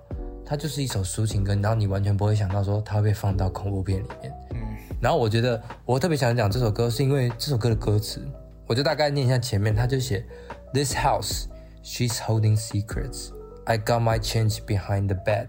[0.47, 4.33] 它就是一首抒情歌，然后你完全不会想到说它会被放到恐怖片里面。
[4.53, 4.59] 嗯
[5.01, 8.25] 然后我觉得我特别想讲这首歌，是因为这首歌的歌词，
[8.73, 10.25] 我就大概念一下前面，他就写
[10.73, 11.45] ：This house,
[11.85, 13.29] she's holding secrets.
[13.67, 15.49] I got my change behind the bed。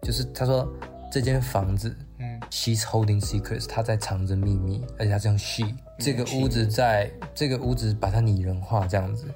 [0.00, 0.66] 就是他说
[1.12, 5.64] 这间房子嗯，she's holding secrets，她在藏着秘密，而且她这样 she
[5.98, 9.26] 这个屋子在这个屋子把它拟人化这样子。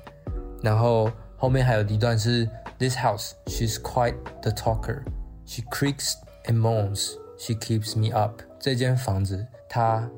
[0.62, 5.02] 然后后面还有一段是 This house, she's quite the talker.
[5.44, 6.14] She creaks
[6.46, 7.10] and moans.
[7.36, 8.40] She keeps me up.
[8.58, 10.08] 这间房子，她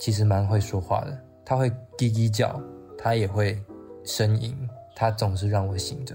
[0.00, 1.18] 其实蛮会说话的，
[1.50, 2.62] 她会叽叽叫，
[2.96, 3.60] 他也会
[4.04, 4.56] 呻吟，
[4.94, 6.14] 他总是让我醒着。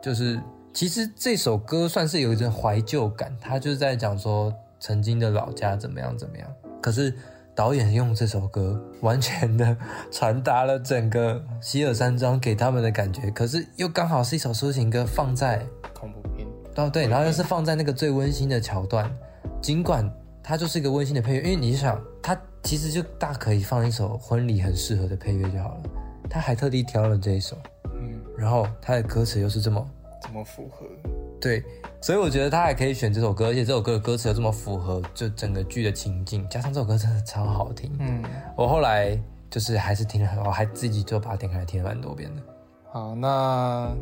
[0.00, 0.40] 就是
[0.72, 6.48] 其实这首歌算是有一种怀旧感，他就是在讲说曾经的老家怎么样怎么样。
[6.80, 7.12] 可是
[7.52, 9.76] 导演用这首歌完全的
[10.12, 16.46] 传达了整个希尔山庄给他们的感觉，可是又刚好是一首抒情歌，放在恐怖片。
[16.76, 19.10] 哦对，然后又是放在那个最温馨的桥段，
[19.60, 20.08] 尽管
[20.48, 25.82] 它就是一个温馨的配乐，因为你想，它其实就大可以放一首婚礼很适合的配乐就好了，
[26.30, 27.56] 他还特地挑了这一首，
[27.96, 29.90] 嗯，然后他的歌词又是这么
[30.22, 30.86] 这么符合？
[31.40, 31.64] 对，
[32.00, 37.92] 所以我觉得他还可以选这首歌，而且这首歌的歌词又这么符合就整个剧的情境，加上这首歌真的超好听。
[37.98, 38.22] 嗯，
[38.56, 42.42] 我后来就是还是听了很，我还自己就把它点开来听了蛮多遍的。
[42.92, 43.92] 好，那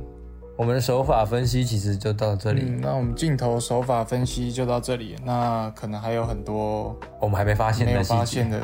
[0.56, 5.16] 我们的手法分析其实就到这里，嗯，那我们镜头手法分析就到这里。
[5.24, 8.60] 那可能还有很多我们还没发现没有的细节，发现的，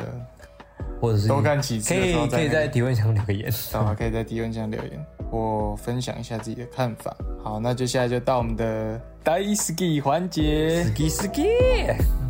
[1.01, 3.51] 或者是多看几次可以可以在提问箱留个言。
[3.73, 7.13] 啊，可以在提问箱留言，我分享一下自己的看法。
[7.43, 10.85] 好，那接下来就到我们的 Daisuki 环节。
[10.95, 12.20] ski ski。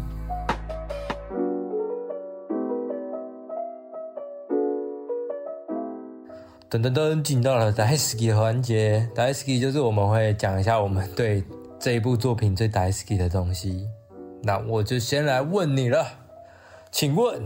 [6.72, 7.86] 噔噔噔，进到了的
[8.34, 9.06] 环节。
[9.14, 11.44] Daisuki 就是我们会讲一下我们对
[11.78, 13.90] 这一部作品最 Daisuki 的东西。
[14.42, 16.08] 那我就先来问你了，
[16.90, 17.44] 请问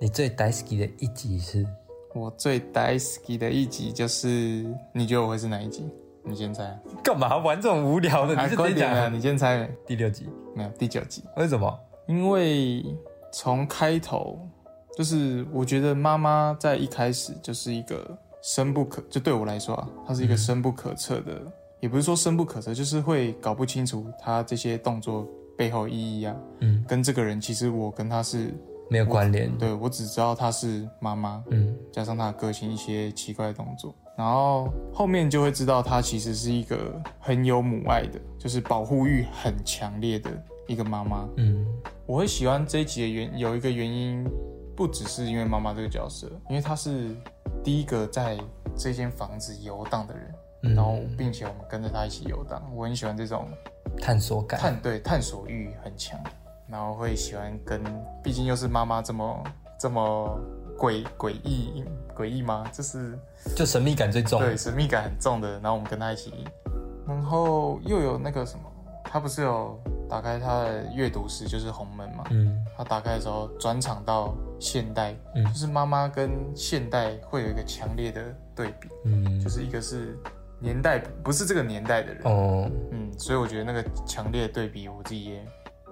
[0.00, 1.64] 你最 Daisuki 的一集是？
[2.12, 4.28] 我最 Daisuki 的一集就是，
[4.92, 5.88] 你觉得我会是哪一集？
[6.24, 6.76] 你先猜。
[7.04, 8.36] 干嘛玩这种无聊的？
[8.36, 9.08] 啊，你是直接快点啊！
[9.08, 9.70] 你先猜没？
[9.86, 10.28] 第六集？
[10.56, 11.22] 没有，第九集。
[11.36, 11.72] 为什么？
[12.08, 12.84] 因为
[13.32, 14.36] 从开头
[14.98, 21.42] 就是我觉得妈妈在一开始就是一个深不可，就对我来说啊，她是一个深不可测的，
[21.80, 25.26] 也不是说深不可测，就是会搞不清楚她这些动作
[25.58, 26.36] 背后意义啊。
[26.60, 28.54] 嗯，跟这个人其实我跟他是
[28.88, 29.50] 没有关联。
[29.58, 40.30] 对我只知道她是妈妈，嗯加上她的个性一些奇怪的动作，然后后面就会知道她其实是一个很有母爱的，就是保护欲很强烈的
[40.68, 41.28] 一个妈妈。
[41.36, 41.66] 嗯
[42.06, 44.24] 我会喜欢这一集的原有一个原因，
[44.76, 47.16] 不只是因为妈妈这个角色，因为她是
[47.64, 48.38] 第一个在
[48.76, 50.34] 这间房子游荡的人，
[50.64, 53.48] 嗯，然后并且我们跟着她一起游荡，我很喜欢这种
[54.00, 54.60] 探索感。
[54.60, 56.20] 探对探索欲很强，
[56.68, 57.82] 然后会喜欢跟，
[58.22, 59.44] 毕竟又是妈妈这么
[59.80, 60.38] 这么
[60.78, 61.82] 诡诡异
[62.14, 62.68] 诡异吗？
[62.70, 63.18] 就是
[63.56, 64.38] 就神秘感最重。
[64.40, 66.44] 对神秘感很重的，然后我们跟她一起，
[67.06, 68.64] 然后又有那个什么，
[69.16, 72.62] 她不是有打开他的阅读室，就是红门嘛，嗯。
[72.76, 75.42] 他打开的时候转场到现代，嗯。
[75.46, 78.22] 就是妈妈跟现代会有一个强烈的
[78.54, 79.40] 对比，嗯。
[79.40, 80.18] 就是一个是
[80.60, 85.42] 年代不是这个年代的人，哦，嗯，所以我觉得那个强烈的对比，我自己也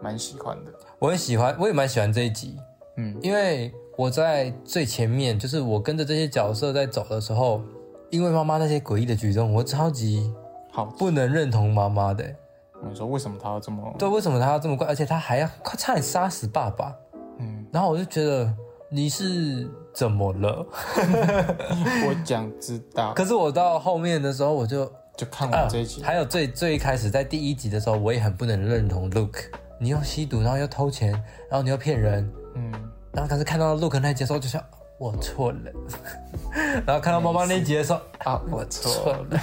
[0.02, 0.70] 蛮喜欢的。
[0.98, 2.58] 我很喜欢，我也蛮喜欢这一集，
[2.98, 3.18] 嗯。
[3.22, 7.62] 因为我在最前面，就是我跟着这些角色在走的时候，
[8.10, 10.30] 因为妈妈那些诡异的举动，我超级
[10.70, 12.22] 好，不能认同妈妈的。
[12.88, 13.94] 我说为什么他要这么？
[13.98, 14.86] 对，为什么他要这么怪？
[14.86, 16.94] 而且他还要快差点杀死爸爸。
[17.38, 18.52] 嗯，然后我就觉得
[18.88, 20.64] 你是怎么了？
[22.06, 29.46] 我讲知道，可是我到后面的时候，我就就看啊完这一集，还有最最一开始在第一集的时候，我也很不能认同 Luke，
[29.80, 31.10] 你又吸毒，然后又偷钱，
[31.50, 32.72] 然后你又骗人，嗯，
[33.12, 34.62] 然后可是看到 Luke 那一集的时候，就想
[34.98, 35.58] 我错了，
[36.86, 39.40] 然后看到妈妈那一集的时候，啊，我 错错，了，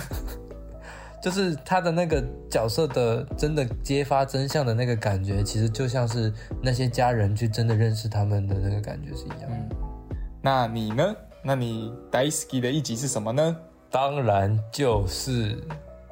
[1.21, 9.55] 就是他的那个角色的真的揭发真相的那个感觉，其实就像是那些家人去真的认识他们的那个感觉是一样的。
[9.55, 9.69] 嗯，
[10.41, 11.15] 那你呢？
[11.43, 13.55] 那你 Daisuki 的一集是什么呢？
[13.89, 15.57] 当然就是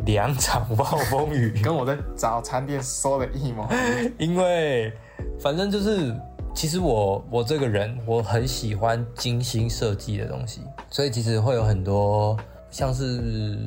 [0.05, 1.61] 两场暴风雨。
[1.63, 4.11] 跟我在早餐店说的一模一样。
[4.17, 4.91] 因为
[5.39, 6.15] 反正就是，
[6.53, 12.35] 其实我我这个人我很喜欢精心设计的东西，所以其实会有很多
[12.69, 13.57] 像是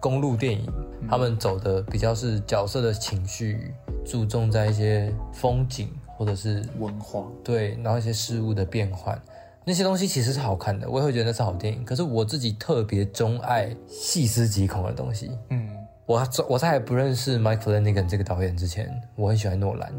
[0.00, 0.66] 公路电影，
[1.08, 3.72] 他们走的比较是角色的情绪，
[4.04, 9.20] 注重在一些风景或者是文化，对，然后一些事物的变换。
[9.64, 11.84] 那些东西其实是好看的，我也会觉得那是好电影。
[11.84, 15.68] 可是我自己特别钟爱细思极恐的东西，嗯，
[16.06, 19.92] 我我在还不认识 Mike Flanagan 这个导演之前，我很喜欢诺兰，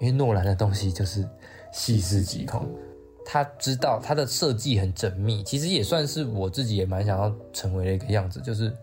[0.00, 1.28] 因为诺兰的东西就是
[1.70, 2.66] 细思极恐。
[3.32, 8.76] 他知道他的设计很缜密，其实也算是我自己也蛮想要成为的一个样子，就是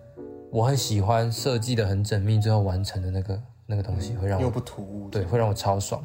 [0.49, 5.09] 我很喜欢设计的很缜密，最后完成的那个那个东西会让我又不突兀。
[5.09, 6.01] 对，会让我超爽。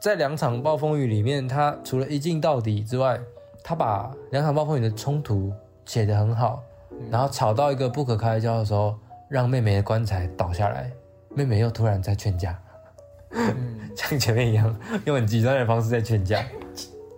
[0.00, 3.20] 在两场暴风雨里面，他除了一镜到底之外，
[3.62, 5.52] 他把两场暴风雨的冲突
[5.84, 6.64] 写得很好，
[7.08, 10.90] 然后吵到一个不可开交的时候，让妹妹的棺材倒下来，
[11.32, 12.60] 妹妹又突然在劝架，
[13.30, 16.44] 嗯， 像前面一样用很极端的方式在劝架。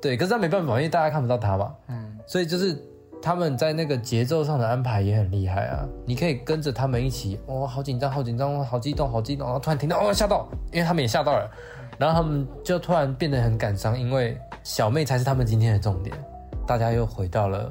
[0.01, 2.77] 对，可是他没办法，因为大家看不到他嘛，嗯，所以就是
[3.21, 5.85] 他们在那个节奏上的安排也很厉害啊！
[6.07, 11.51] 你可以跟着他们一起，哦，好紧张，好紧张，好激动，好激动，然后突然听到，哦，吓到，因为他们也吓到了，
[11.99, 16.17] 然后他们就突然变得很感伤，因为小妹才是他们今天的重点，
[16.65, 17.69] 大家又回到了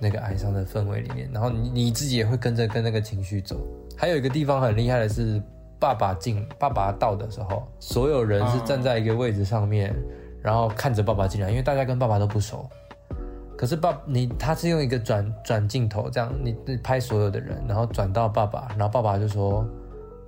[0.00, 3.56] 那个哀伤的氛围里面，然后你你自己也会跟着跟那个情绪走。
[3.98, 5.42] 还有一个地方很厉害的是，
[5.78, 9.94] 爸爸进爸爸到的时候，所有人是站在一个位置上面。
[10.46, 12.70] 然后看着爸爸进来，因为大家跟爸爸都不熟。
[13.58, 19.66] 可是爸，你他是用一个转转镜头，这样你你拍所有的人，然后转到爸爸，然后爸爸就说：“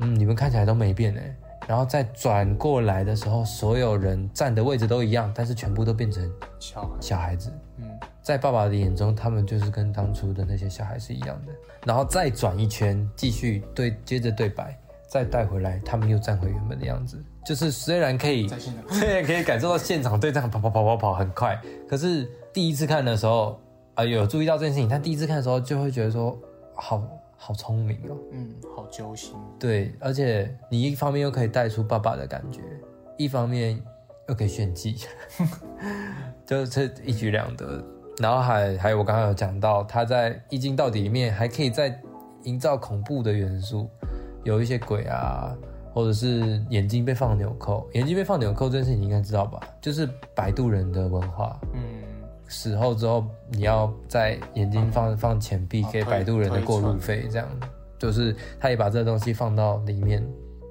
[0.01, 1.37] 嗯，你们看起来都没变哎。”
[1.69, 6.29] 然后再转过来的时候，所有人站的位置都一样，但是全部都变成
[6.59, 7.53] 小孩，小孩子。
[7.77, 7.85] 嗯，
[8.21, 11.53] 在爸爸的眼中，他们就是跟当初的那些小孩是一样的。
[11.85, 14.77] 然后再转一圈，继续对接着对白，
[15.09, 17.23] 再带回来，他们又站回原本的样子。
[17.49, 23.59] 就是虽然可以在现场， 虽然可以感受到现场对战跑跑跑跑跑很快，可是第一次看的时候，
[23.95, 26.39] 啊、有注意到这件事情，但第一次看的时候就会觉得说，
[26.75, 27.03] 好
[27.39, 28.15] 好聪明哦。
[28.33, 29.33] 嗯，好揪心。
[29.59, 32.61] 对，而且你一方面又可以带出爸爸的感觉，
[33.17, 33.83] 一方面
[34.29, 34.97] 又可以炫技，
[36.45, 37.83] 就是一举两得。
[38.19, 41.99] 然后还还有我刚刚有讲到，他在《一镜到底》里面还可以再
[42.43, 43.89] 营造恐怖的元素，
[44.45, 45.57] 有一些鬼啊，
[45.93, 47.89] 或者是眼睛被放纽扣。
[47.95, 49.61] 眼睛被放纽扣这件事情你应该知道吧？
[49.81, 51.81] 就是摆渡人的文化，嗯，
[52.49, 57.49] 死后之后你要在眼睛放放钱币给摆渡人的过路费，这样
[57.99, 60.25] 就是他也把这个东西放到里面。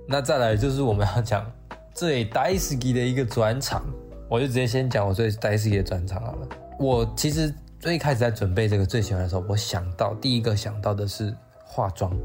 [0.07, 1.45] 那再来就是我们要讲
[1.93, 3.83] 最 d a i s k y 的一个转场，
[4.29, 6.47] 我就直接先讲我最 d a i s k y 的转场好了。
[6.79, 12.15] 我其实最开始在准备这个最喜欢的时候，我想到第一个想到的是化妆。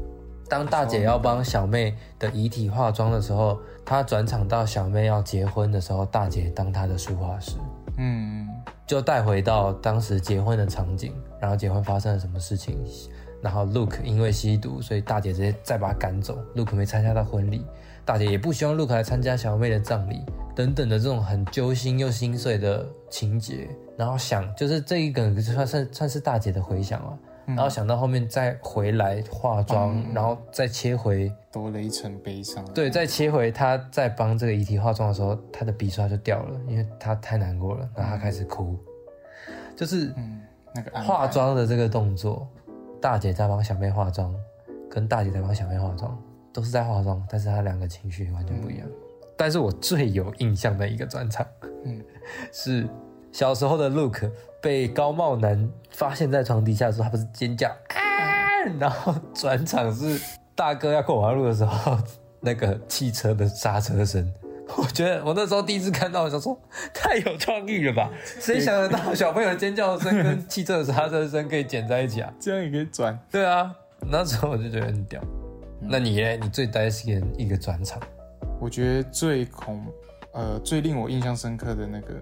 [0.53, 7.53] 当大姐要帮小妹的遗体化妆的时候，她转场到小妹要结婚的时候，大姐当她的梳化师，
[7.97, 8.47] 嗯，
[8.85, 12.77] 就带回到当时结婚的场景，然后结婚发生了什么事情，
[13.41, 17.65] 然后 Luke 因为吸毒，所以大姐直接再把他赶走，Luke 没参加到婚礼，
[18.05, 20.23] 大姐也不希望 Luke 来参加小妹的葬礼，
[20.55, 27.17] 等等的这种很揪心又心碎的情节，然后想就是这一个算算算是大姐的回想啊。
[27.45, 32.63] 然后想到后面再回来化妆，然后再切回多了一层悲伤。
[32.73, 38.77] 对，再切回他在帮这个遗体化妆的时候，他的笔刷就掉了，因为他太难过了，然后他开始哭。
[39.75, 40.41] 就是嗯，
[40.73, 42.47] 那个化妆的这个动作，
[43.01, 44.33] 大姐在帮小妹化妆，
[44.89, 46.17] 跟大姐在帮小妹化妆，
[46.53, 48.87] 都是在化妆，但是他两个情绪完全不一样。
[49.35, 51.45] 但是我最有印象的一个专场，
[51.83, 51.99] 嗯，
[52.53, 52.87] 是
[53.33, 54.21] 小时候的 Look
[54.61, 60.21] 被高帽男发现在床底下的时候，他不是尖叫啊，然后转场是
[60.53, 61.97] 大哥要过马路的时候，
[62.39, 64.31] 那个汽车的刹车声。
[64.77, 66.57] 我觉得我那时候第一次看到，我想说
[66.93, 68.09] 太有创意了吧？
[68.39, 72.31] 谁想得到小朋友的尖叫声跟汽车的刹车声可以剪在一起啊？
[72.39, 73.19] 这样也可以转。
[73.31, 75.19] 对啊，那时候我就觉得很屌。
[75.81, 76.37] 那你呢？
[76.37, 77.99] 你最担心的一个转场？
[78.59, 79.83] 我觉得最恐，
[80.33, 82.13] 呃，最令我印象深刻的那个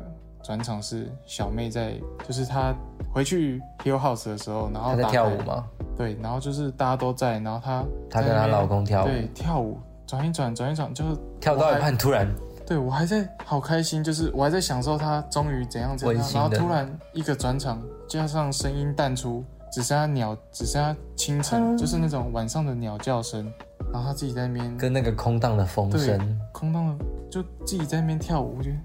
[0.43, 1.93] 转场是小妹在，
[2.27, 2.73] 就是她
[3.13, 5.65] 回去 Hill House 的时候，然后她在跳舞吗？
[5.97, 9.07] 对，然后就是大家都在，然后她她跟她老公跳舞。
[9.07, 9.77] 对，跳舞
[10.07, 12.27] 转一转，转一转，就是跳到一半突然。
[12.65, 23.51] 对我还在好开心，就是我还在享受她终于怎样怎样，然后突然一个转场，加上声音淡出，只剩下鸟，只剩下清晨，就是那种晚上的鸟叫声，
[23.91, 28.75] 然后她自己在那边跟那个空荡的风对声，空荡的，就自己在那边跳舞，我觉得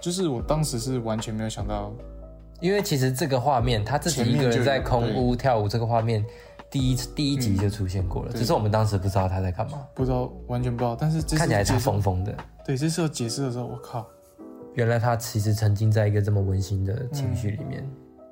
[0.00, 1.92] 就是我当时是完全没有想到，
[2.60, 6.24] 因为其实这个画面，他自己一个人在空屋跳舞，这个画面
[6.70, 12.34] 第一第一集就出现过了，只是我们当时不知道他在干嘛，不知道完全不知道，但是看起来他疯疯的。
[12.64, 14.06] 对，这时候解释的时候，我靠，
[14.74, 17.88] 原来他其实曾经在一个这么温馨的情绪里面。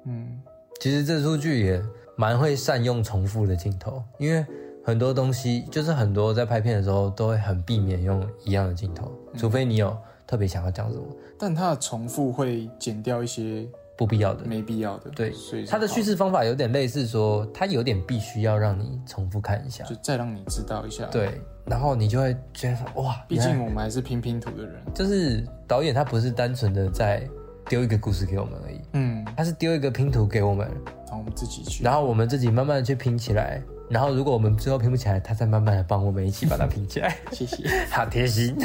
[0.06, 0.40] 嗯。
[0.80, 1.82] 其实这出剧也
[2.16, 4.46] 蛮会善用重复的镜头，因为
[4.84, 9.96] 很多东西就是很多在拍片的时候都会很避免用一样的镜头，除非你有
[10.28, 11.04] 特别想要讲什么
[11.38, 13.66] 但它的重复会减掉一些
[13.96, 14.44] 不必要的。
[14.44, 27.26] 没必要的，对所以是它的叙事方法有点类似说，它有点必须要让你重复看一下，就再让你知道一下，，对，然后你就会觉得哇，毕竟我们还是拼拼图的人，就是导演他不是单纯的在
[27.68, 30.68] 丢一个故事给我们而已，嗯，他是丢一个拼图给我们，
[31.06, 33.60] 然后我们自己去，然后我们自己慢慢的去拼起来，
[33.90, 37.68] 然后如果我们最后拼不起来，他再慢慢的帮我们一起把它拼起来， 谢谢。
[37.90, 38.56] 好贴心。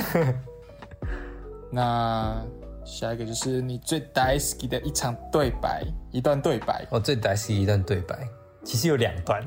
[1.73, 2.39] 那
[2.85, 8.15] 下一个就是你最大好き的一场对白，一段对白我最担心一段对白，
[8.63, 9.43] 其实有两段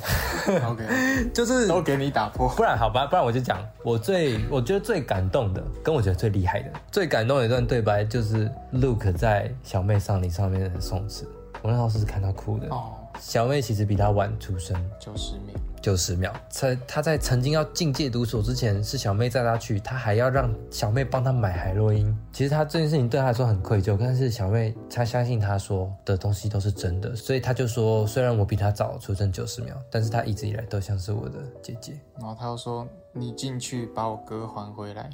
[0.66, 0.84] ，，OK，
[1.32, 11.28] 就是都给你打破，不然好吧，不然我就讲我最我觉得最感动的，跟我觉得最厉害的，最感动的一段对白就是 Luke 在小妹丧礼上面的宋词，
[11.62, 12.66] 我那时候是看到哭的。
[12.70, 14.74] 哦，小妹其实比他晚出生。
[14.98, 15.54] 九十秒，
[15.87, 22.12] 九十秒，在他在曾经要进戒毒所之前，是小妹载他去，他还要让小妹帮他买海洛因。
[22.32, 31.93] 其实他这件事情对他来说很愧疚，但是小妹她相信他说的东西都是真的，所以他就说，虽然我比他早出生九十秒，但是他一直以来都像是我的姐姐。
[32.18, 35.09] 然后他又说你进去把我哥还回来，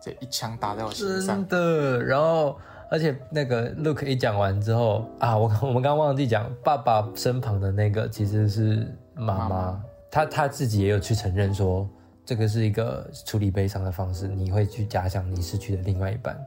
[0.00, 2.02] 这一枪打在我心上真，的。
[2.02, 2.56] 然后，
[2.90, 11.88] 而且那个 Look 一讲完之后啊，我我们刚忘记讲，爸爸身旁的那个其实是妈妈妈妈，她她自己也有去承认说，
[12.24, 16.38] 这个是一个处理悲伤的方式，你会去假想你失去的另外一半。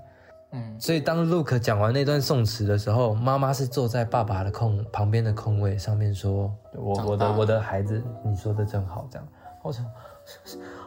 [0.53, 9.28] 嗯，所以当 Luke 讲完那段宋词的时候，妈妈是坐在爸爸的空旁边的空位上面说：“我我的我的孩子，你说的真好。”这样，
[9.64, 9.86] 我想，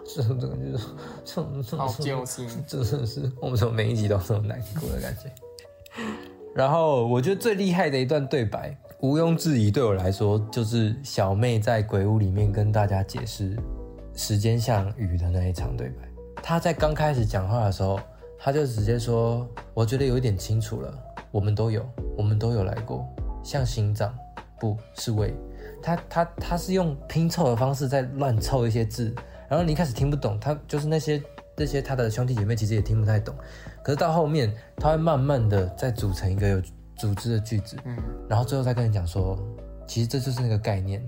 [0.06, 0.86] 这这个就是
[1.24, 5.32] 这这好揪心， 真的是我们从每一集都这么难过的感觉。
[6.54, 13.54] 然后我觉得最厉害的一段对白，毋庸置疑，对我来说就是小妹在鬼屋里面跟大家解释
[14.14, 16.08] 时间像雨的那一场对白。
[16.42, 18.00] 她在刚开始讲话的时候，
[18.38, 20.98] 她就直接说：“我觉得有一点清楚了，
[21.30, 21.86] 我们都有，
[22.16, 23.06] 我们都有来过，
[23.42, 24.10] 像心脏，
[24.58, 25.34] 不是胃。”
[25.84, 29.14] 她她她是用拼凑的方式在乱凑一些字，
[29.50, 31.22] 然后你一开始听不懂，她就是那些
[31.58, 33.34] 那些他的兄弟姐妹其实也听不太懂，
[33.82, 36.62] 可是到后面他会慢慢的再组成一个有
[37.04, 37.94] 组织的句子，嗯，
[38.26, 39.38] 然后最后再跟你讲说，
[39.86, 41.06] 其实这就是那个概念，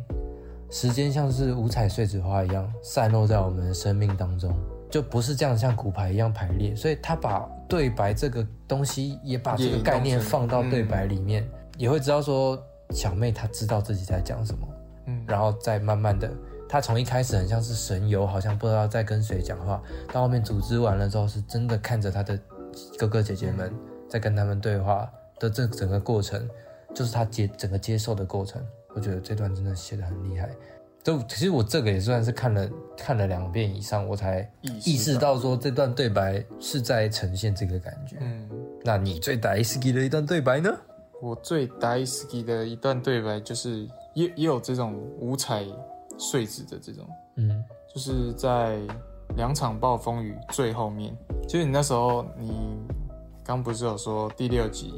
[0.71, 4.55] 时间像是五彩碎纸花一样散落在我们的生命当中，
[4.91, 14.69] 就不是这样像骨牌一样排列，所以他把对白这个东西也把这个概念放到对白里面，也会知道说小妹她知道自己在讲什么，
[15.07, 15.25] 嗯。
[15.27, 16.31] 然后再慢慢的，
[16.69, 19.83] 她从一开始很像是神游，好像不知道在跟谁讲话，
[20.13, 22.39] 到后面组织完了之后，是真的看着她的
[22.99, 23.73] 哥哥姐姐们
[24.09, 26.49] 在跟他们对话的这整个过程，
[26.95, 28.65] 就是他接整个接受的过程。
[28.95, 30.51] 我觉得这段真的写的很厉害。
[31.03, 38.17] 就其实我这个也算是看了看了两遍以上，我才意意识到说这段对白是在呈现这个感觉。
[38.21, 38.49] 嗯，
[38.85, 40.71] 那你最大 S K 的一段对白呢？
[41.23, 45.65] 我最大 s k 的一段对白就是也也有这种五彩
[46.19, 47.65] 碎纸的这种，嗯
[47.95, 48.79] 就是在
[49.35, 51.17] 两场暴风雨最后面，
[51.49, 52.77] 就是你那时候你
[53.47, 54.93] 刚不是有说第六集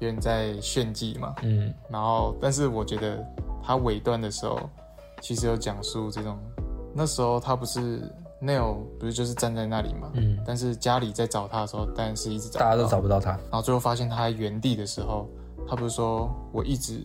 [0.00, 1.72] 有人在炫技嘛，嗯。
[1.88, 3.24] 然后但是我觉得
[3.62, 4.58] 他尾段的时候
[5.22, 6.36] 其实有讲述这种，
[6.92, 8.02] 那时候他不是
[8.42, 15.28] Neil 不是就是站在那里嘛，嗯，但是家里在找他的时候，但是一直找不大家都到找不到他，然后最后发现他在原地的时候，
[15.68, 17.00] 他不是说我一直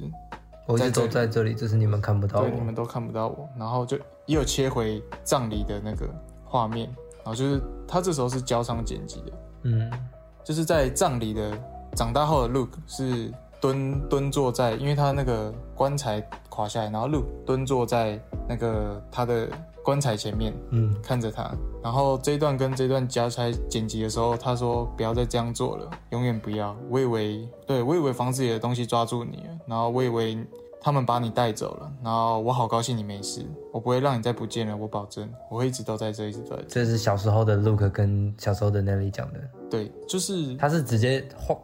[0.66, 2.46] 我一直都在这里，只是你们看不到我。
[2.46, 6.10] 对你们都看不到我，然后就也有切回葬礼的那个
[6.44, 9.32] 画面，然后就是他这时候是交叉剪辑的，
[9.64, 9.92] 嗯
[10.50, 11.56] 就是在葬礼的
[11.96, 13.32] 长大后的 Luke 是
[13.62, 16.20] 蹲蹲坐在，因为他那个棺材
[16.50, 19.48] 垮下来，然后 Luke 蹲坐在那个他的
[19.86, 21.52] 棺材前面嗯看着他，
[21.84, 26.76] 然后这一段跟这一段加起来剪辑的时候，他说不要再这样做了，永远不要。
[26.90, 30.44] 我以为，对我以为房子里的东西抓住你了，然后我以为
[30.82, 36.84] 他们把你带走了，然后我好高兴你没事，我不会让你再不见了，我保证，我会一直都在这，一直都在这。
[36.84, 39.40] 这是小时候的 Luke 跟小时候的 Nelly 讲的，
[39.70, 41.56] 对，就是他是直接画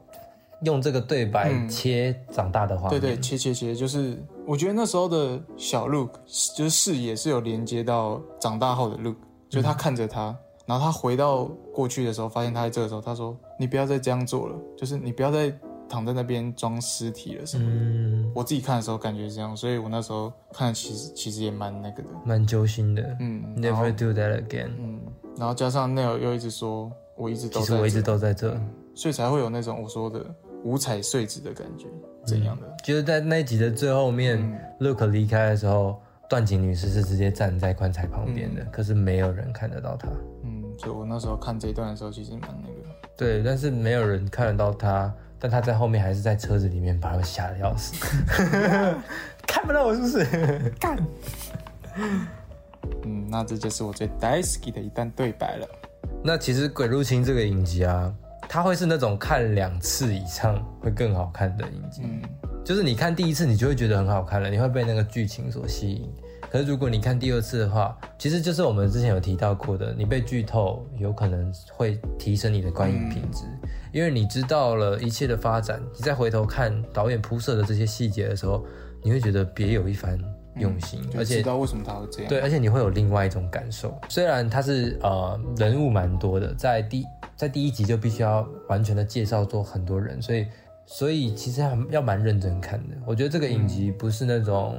[0.62, 2.99] 用这个对白嗯切长大的画面。
[2.99, 6.12] 对对，切切切，就是我觉得那时候的小 Luke
[6.56, 9.18] 就是视野是有连接到长大后的 Luke，
[9.49, 10.36] 就是他看着他，
[10.66, 15.53] 然后他回到过去的时候，发现他在这个时候，他说：“你不要再这样做了，就是你不要再
[15.88, 17.65] 躺在那边装尸体了什么。
[17.67, 23.17] 嗯，我自己看的时候感觉是这样，所以我那时候看其实其实也蛮那个的，蛮揪心的。
[23.19, 24.69] 嗯，Never do that again。
[24.77, 24.99] 嗯，
[25.38, 28.57] 然后加上 Neil 又一直说我一直都在其实我一直这，都在这。
[28.93, 30.25] 所以才会有那种我说的
[30.63, 31.88] 五彩碎纸的感觉，
[32.25, 32.67] 怎样的？
[32.83, 40.07] 就是在那一集的最后面、嗯 l u k e 离开的时候，段锦女士是直接站在棺材旁边的，嗯可是没有人看得到她。
[40.43, 42.89] 嗯，所以我那时候看这一段的时候，其实蛮那个。
[43.17, 45.13] 对，但是没有人看得到她，
[45.46, 47.93] 但他在后面还是在车子里面把他们吓得要死。
[49.46, 50.74] 看不到我是不是？
[50.80, 50.98] 干！
[53.04, 55.68] 嗯，那这就是我最大好き的一段对白了。
[56.24, 58.12] 那其实《鬼入侵》这个影集啊，
[58.50, 62.02] 它会是那种看两次以上会更好看的影集。
[62.06, 62.22] 嗯
[62.64, 66.12] 就是你看第一次，你就会觉得很好看了，你会被那个剧情所吸引。
[66.50, 73.43] 可是如果你看第二次的话，其实就是我们之前有提到过的，你被剧透有可能会提升你的观影品质，
[73.91, 78.66] 因为你知道了一切的发展，你再回头看导演铺设的这些细节的时候，
[79.04, 80.18] 你会觉得别有一番
[80.58, 82.30] 用心，就而且知道为什么他会这样。
[82.30, 83.93] 对，而且你会有另外一种感受。
[84.08, 87.04] 虽然他是呃人物蛮多的，在第
[87.36, 90.48] 在第一集就必须要完全的介绍做很多人，所以
[90.86, 92.96] 所以其实还要蛮认真看的。
[93.06, 94.78] 我觉得这个影集不是那种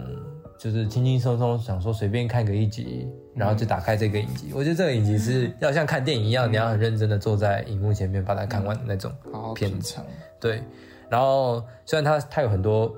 [0.59, 4.51] 就是轻轻松松想说随便看个一集，然后就打开这个影集。
[4.55, 9.13] 我觉得这个影集是要像看电影一样，你要很认真的坐在荧幕前面把它看完的那种。
[9.55, 10.05] 片品尝。
[10.41, 10.63] 对，
[11.09, 12.95] 然后虽然它它有很多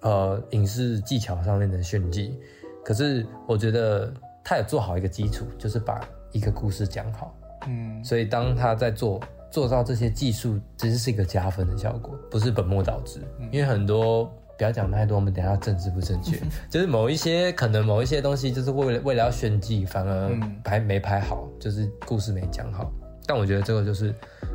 [0.00, 2.38] 呃影视技巧上面的炫技，
[2.84, 6.00] 可是我觉得它有做好一个基础，就是把
[6.32, 7.34] 一个故事讲好。
[7.66, 9.18] 嗯所以当他在做
[9.50, 13.20] 做到这些技术，其实是一个加分的效果，不是本末倒置。
[13.50, 16.38] 因为很多不要讲太多，我们等一下政治不正确，
[16.70, 22.90] 就是某一些可能某一些东西，就是为了为了要炫技，反而嗯拍没拍好，就是故事没讲好。
[23.26, 24.14] 但我觉得这个就是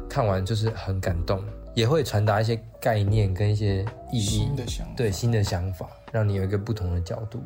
[0.10, 1.44] 看完就是很感动，
[1.74, 7.42] 也会传达一些概念跟一些意义新，的想法，对新的想法，让你有一个不同的角度，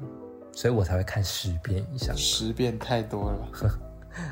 [0.51, 2.15] 所以我才会看十遍以上。
[2.15, 3.79] 十遍太多了吧？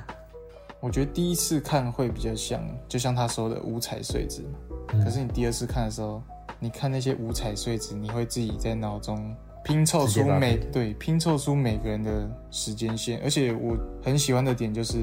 [0.82, 4.60] 我觉得第一次看会比较像，就像他说的五彩碎纸嘛。
[4.94, 6.22] 嗯可是你第二次看的时候，
[6.64, 13.20] 你看那些五彩碎纸，你会自己在脑中拼凑出每对拼凑出每个人的时间线。
[13.24, 15.00] 而且我很喜欢的点就是，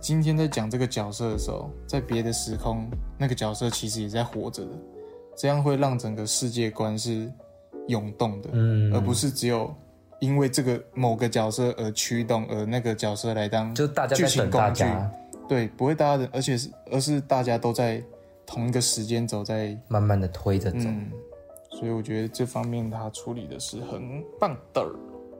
[0.00, 2.88] 今天在讲这个角色的时候，在别的时空，
[3.18, 4.70] 那个角色其实也在活着的，
[5.36, 7.30] 这样会让整个世界观是
[7.88, 8.48] 涌动的。
[8.54, 9.74] 嗯，而不是只有
[10.20, 14.94] 因为这个某个角色而驱动，而那个角色来当就大家剧在等大情工具。
[14.94, 15.12] 家
[15.46, 18.02] 对，不会大家的，而且是而是大家都在
[18.46, 20.78] 同一个时间走在慢慢的推着走。
[20.80, 21.10] 嗯，
[21.70, 24.86] 所以我觉得这方面他处理的是很棒的。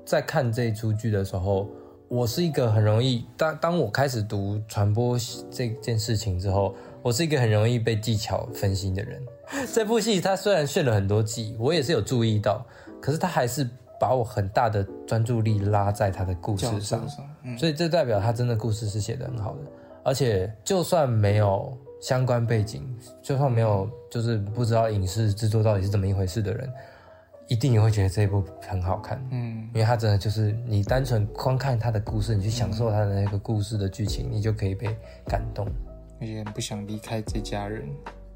[0.05, 1.69] 在看这一出剧的时候，
[2.09, 5.17] 我是一个很容易当当我开始读传播
[5.51, 9.23] 这件事情之后，我是一个很容易被技巧分心的人。
[9.73, 12.65] 这部戏它虽然炫了很多技，我也是有注意到，
[13.01, 19.61] 可是它还是把我很大的专注力拉在它的故事上，上，嗯，所以这代表他真的故事是写得很好的。
[20.03, 21.75] 而且就算没有
[22.05, 22.87] 相关背景，
[23.23, 26.71] 就算没有就是不知道影视制作到底是怎么一回事的人，
[27.49, 29.19] 一定也会觉得这一部很好看。
[29.31, 34.95] 嗯，因为它真的就是你单纯光看它的故事，你去享受它的那个故事的剧情，你就可以被
[35.27, 35.67] 感动。
[36.21, 37.89] 有些人不想离开这家人，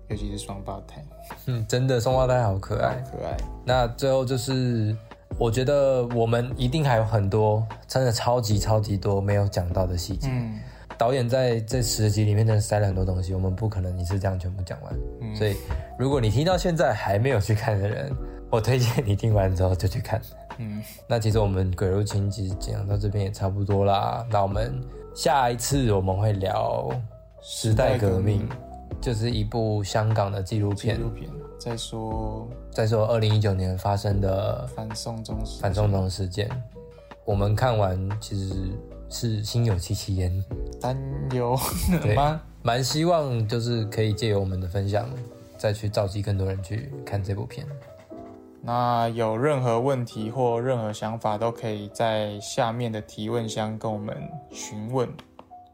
[0.09, 1.05] 尤其是双胞胎，
[1.45, 3.05] 嗯，真的双胞胎好可爱。
[3.13, 3.37] 可爱。
[3.67, 4.97] 那最后就是，
[5.39, 10.31] 我觉得我们一定还有很多真的超级超级多没有讲到的细节。
[10.33, 10.59] 嗯，
[10.99, 14.93] 导演在这十集里面真的塞了很多东西，我们不可能一次这样全部讲完。
[15.21, 15.57] 嗯所以，
[15.99, 18.13] 如果你听到现在还没有去看的人，
[18.51, 20.21] 我推荐你听完之后就去看。
[20.59, 24.27] 嗯，那其实我们鬼入侵其实讲到这边也差不多啦。
[24.29, 24.75] 那我们
[25.15, 26.91] 下一次我们会聊
[27.41, 28.49] 时代革命，
[29.01, 31.31] 就是一部香港的纪录片，纪录片。
[31.61, 36.49] 再说再说二零一九年发生的反送中事反送中事件，
[37.25, 38.55] 我们看完其实
[39.11, 40.45] 是心有戚戚焉。
[40.81, 40.97] 担
[41.33, 41.59] 忧
[42.03, 42.41] 对吗？
[42.63, 45.09] 蛮希望就是可以借由我们的分享，
[45.57, 47.67] 再去召集更多人去看这部片。
[48.61, 54.17] 那有任何问题或任何想法，都可以在下面的提问箱跟我们
[54.51, 55.09] 询问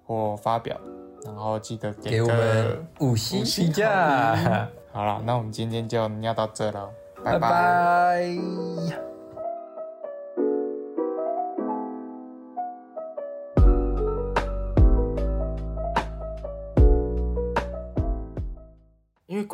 [0.07, 0.79] 或发表，
[1.25, 6.89] 然后记得给我个们五星评价，好了，那我们今天就聊到这了，
[7.25, 9.14] 拜拜拜拜。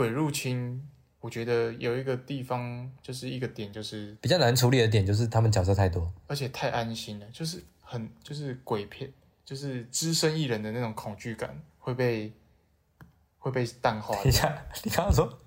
[0.01, 0.83] 鬼入侵，
[1.21, 9.13] 我觉得有一个地方就是一个点，就是比较难处理的点就是他们角色太多，而且太安心了，就是很就是鬼片，
[9.45, 12.33] 就是只身一人的那种恐惧感会被
[13.37, 14.31] 会被淡化等一。
[14.31, 14.51] 下，
[14.85, 15.39] 你刚刚说，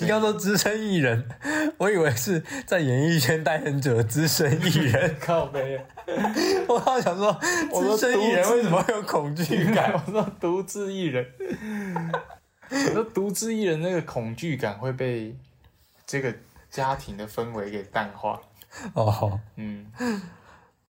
[0.00, 1.28] 你刚刚说只身一人，
[1.76, 5.14] 我以为是在演艺圈待很久的只身一人。
[5.20, 5.78] 靠背，
[6.66, 7.38] 我刚刚想说，
[7.70, 9.92] 我说资深艺人为什么会有恐惧感？
[10.06, 11.26] 我说独自一人，
[12.70, 15.36] 我说独自一人那个恐惧感会被
[16.06, 16.34] 这个
[16.70, 18.40] 家庭的氛围给淡化。
[18.94, 19.90] 哦，嗯，